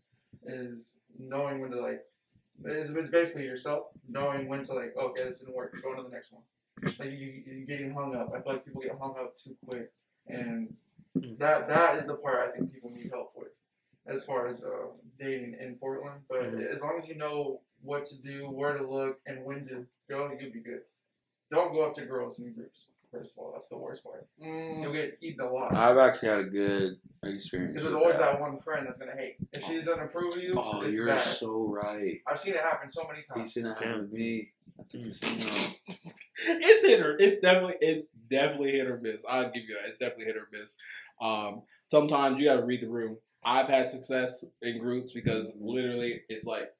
[0.47, 2.05] is knowing when to like.
[2.65, 5.75] It's, it's basically yourself knowing when to like, okay, this didn't work.
[5.83, 6.43] Go on to the next one.
[6.99, 8.33] Like you, you getting hung up.
[8.35, 9.91] I feel like people get hung up too quick,
[10.29, 10.75] and
[11.17, 11.39] Mm.
[11.39, 13.49] that that is the part I think people need help with,
[14.07, 14.89] as far as uh,
[15.19, 16.21] dating in Portland.
[16.29, 16.71] But Mhm.
[16.71, 20.31] as long as you know what to do, where to look, and when to go,
[20.39, 20.83] you'll be good.
[21.51, 22.89] Don't go up to girls in groups.
[23.13, 24.27] First of all, that's the worst part.
[24.43, 24.83] Mm.
[24.83, 25.73] You'll get eaten alive.
[25.73, 27.73] I've actually had a good experience.
[27.73, 28.33] Because there's always that.
[28.33, 29.37] that one friend that's gonna hate.
[29.53, 31.21] If she doesn't approve of you, Oh, it's you're bad.
[31.21, 32.21] so right.
[32.27, 33.55] I've seen it happen so many times.
[33.55, 33.55] He's times.
[33.55, 35.73] seen that happen with me at the casino.
[36.47, 39.25] it's hit or it's definitely it's definitely hit or miss.
[39.29, 39.89] I'll give you that.
[39.91, 40.75] It's definitely hit or miss.
[41.21, 43.19] Um, sometimes you got to read the room.
[43.45, 46.71] I've had success in groups because literally it's like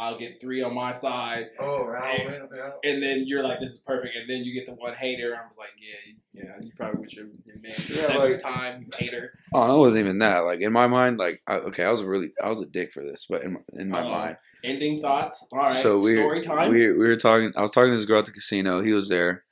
[0.00, 2.20] I'll get three on my side, Oh, right.
[2.20, 2.40] Hey.
[2.56, 2.70] yeah.
[2.90, 5.34] and then you're like, "This is perfect," and then you get the one hater.
[5.36, 8.42] I was like, "Yeah, yeah, you probably with your, your man for the Yeah, seventh
[8.44, 10.38] like- time, you hater." Oh, it wasn't even that.
[10.40, 13.02] Like in my mind, like I, okay, I was really, I was a dick for
[13.04, 14.10] this, but in my, in my Uh-oh.
[14.10, 15.46] mind, Ending thoughts.
[15.52, 16.70] All right, so we story time.
[16.70, 17.52] we we were talking.
[17.56, 18.82] I was talking to this girl at the casino.
[18.82, 19.44] He was there,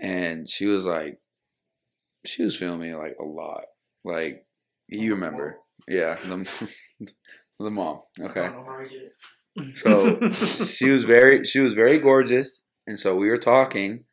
[0.00, 1.20] and she was like,
[2.24, 3.62] she was feeling me like a lot.
[4.04, 4.44] Like
[4.88, 5.58] you remember,
[5.88, 6.68] yeah, the,
[7.60, 8.00] the mom.
[8.20, 8.48] I Okay,
[9.56, 10.34] don't know how I get it.
[10.34, 14.04] so she was very she was very gorgeous, and so we were talking,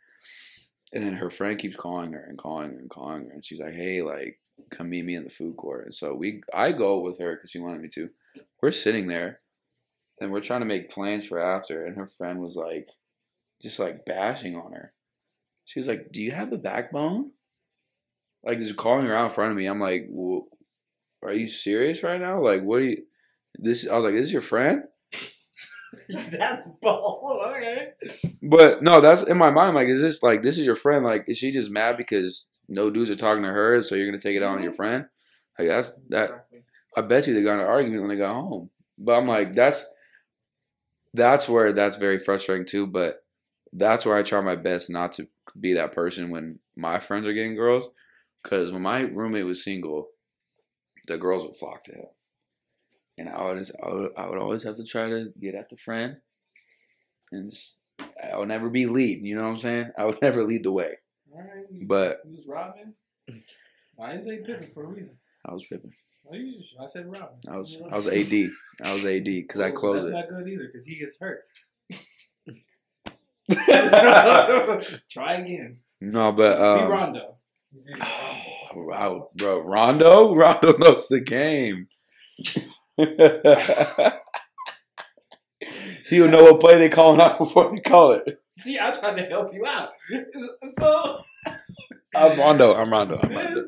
[0.93, 3.59] and then her friend keeps calling her and calling her and calling her, and she's
[3.59, 4.39] like, "Hey, like,
[4.69, 7.51] come meet me in the food court." And so we I go with her because
[7.51, 8.09] she wanted me to.
[8.61, 9.39] we're sitting there,
[10.19, 12.87] and we're trying to make plans for after, and her friend was like,
[13.61, 14.93] just like bashing on her.
[15.65, 17.31] She was like, "Do you have the backbone?"
[18.45, 19.67] Like just calling her out in front of me.
[19.67, 20.09] I'm like,
[21.23, 22.43] "Are you serious right now?
[22.43, 23.03] Like, what do you?"
[23.55, 24.83] This I was like, "This is your friend?"
[26.31, 27.41] That's bold.
[27.47, 27.93] Okay.
[28.41, 29.75] But no, that's in my mind.
[29.75, 31.05] Like, is this like this is your friend?
[31.05, 34.19] Like, is she just mad because no dudes are talking to her, so you're gonna
[34.19, 34.77] take it out on your mm-hmm.
[34.77, 35.05] friend?
[35.57, 36.47] Like, that's that.
[36.95, 38.69] I bet you they got an argument when they got home.
[38.97, 39.87] But I'm like, that's
[41.13, 42.87] that's where that's very frustrating too.
[42.87, 43.23] But
[43.71, 45.27] that's where I try my best not to
[45.59, 47.89] be that person when my friends are getting girls.
[48.43, 50.09] Because when my roommate was single,
[51.07, 52.05] the girls would flock to him,
[53.17, 55.77] and I would, I would I would always have to try to get at the
[55.77, 56.17] friend,
[57.31, 57.51] and
[58.31, 59.25] i would never be lead.
[59.25, 59.91] You know what I'm saying?
[59.97, 60.97] I would never lead the way.
[61.33, 61.65] Right.
[61.87, 62.93] But You was Robin.
[64.01, 65.17] I didn't say Pippen for a reason.
[65.45, 65.93] I was tripping.
[66.31, 67.37] I said Robin.
[67.49, 68.33] I was I was AD.
[68.83, 70.11] I was AD because I Oh, closed That's it.
[70.13, 71.43] not good either because he gets hurt.
[75.11, 75.79] Try again.
[76.01, 77.37] no, but Be um, Rondo.
[78.75, 81.87] Oh, bro, Rondo, Rondo knows the game.
[86.09, 88.41] He'll know what play they calling out before they call it.
[88.59, 89.89] See, I tried to help you out.
[90.69, 91.19] So
[92.15, 92.75] I'm Rondo.
[92.75, 93.19] I'm Rondo.
[93.21, 93.61] I'm Rondo.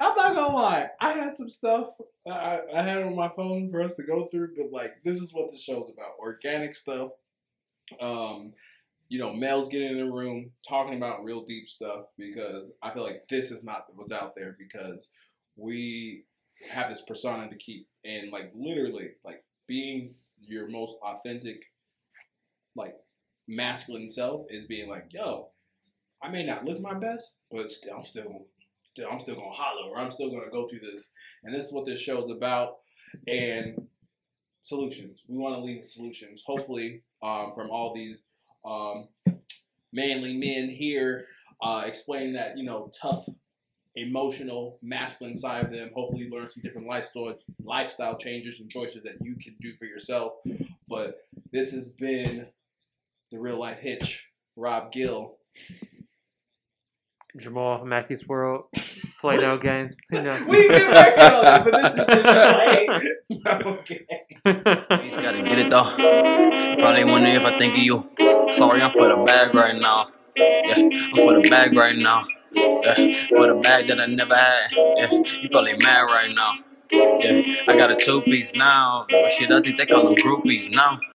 [0.00, 0.88] I'm not gonna lie.
[1.00, 1.88] I had some stuff
[2.26, 5.32] I, I had on my phone for us to go through, but like this is
[5.32, 7.10] what the show's about: organic stuff.
[8.00, 8.52] Um,
[9.08, 13.02] you know, males getting in the room talking about real deep stuff because I feel
[13.02, 15.08] like this is not what's out there because
[15.56, 16.24] we
[16.72, 21.62] have this persona to keep and like literally like being your most authentic,
[22.76, 22.94] like
[23.48, 25.50] masculine self is being like, yo,
[26.22, 28.46] I may not look my best, but still, I'm still,
[29.10, 31.86] I'm still gonna holler, or I'm still gonna go through this, and this is what
[31.86, 32.76] this show is about,
[33.26, 33.88] and
[34.62, 35.20] solutions.
[35.28, 38.16] We want to leave solutions, hopefully, um, from all these
[38.64, 39.08] um,
[39.92, 41.26] manly men here,
[41.62, 43.26] uh, explaining that you know tough,
[43.96, 45.90] emotional, masculine side of them.
[45.94, 47.34] Hopefully, learn some different lifestyle
[47.64, 50.34] lifestyle changes and choices that you can do for yourself.
[50.88, 52.46] But this has been
[53.30, 54.28] the real life hitch.
[54.56, 55.36] Rob Gill.
[57.36, 58.66] Jamal, Mackey's World,
[59.20, 59.98] play no games.
[60.10, 60.40] Who knows?
[60.48, 65.02] We've been working on it, but this is the okay.
[65.02, 65.82] He's gotta get it though.
[66.78, 68.08] Probably wondering if I think of you.
[68.52, 70.10] Sorry, I'm for the bag right now.
[70.36, 72.24] Yeah, I'm for the bag right now.
[72.56, 74.72] Yeah, for the bag that I never had.
[74.72, 76.54] Yeah, you probably mad right now.
[76.92, 79.06] Yeah, I got a two piece now.
[79.36, 81.00] Shit, I think they call them groupies now.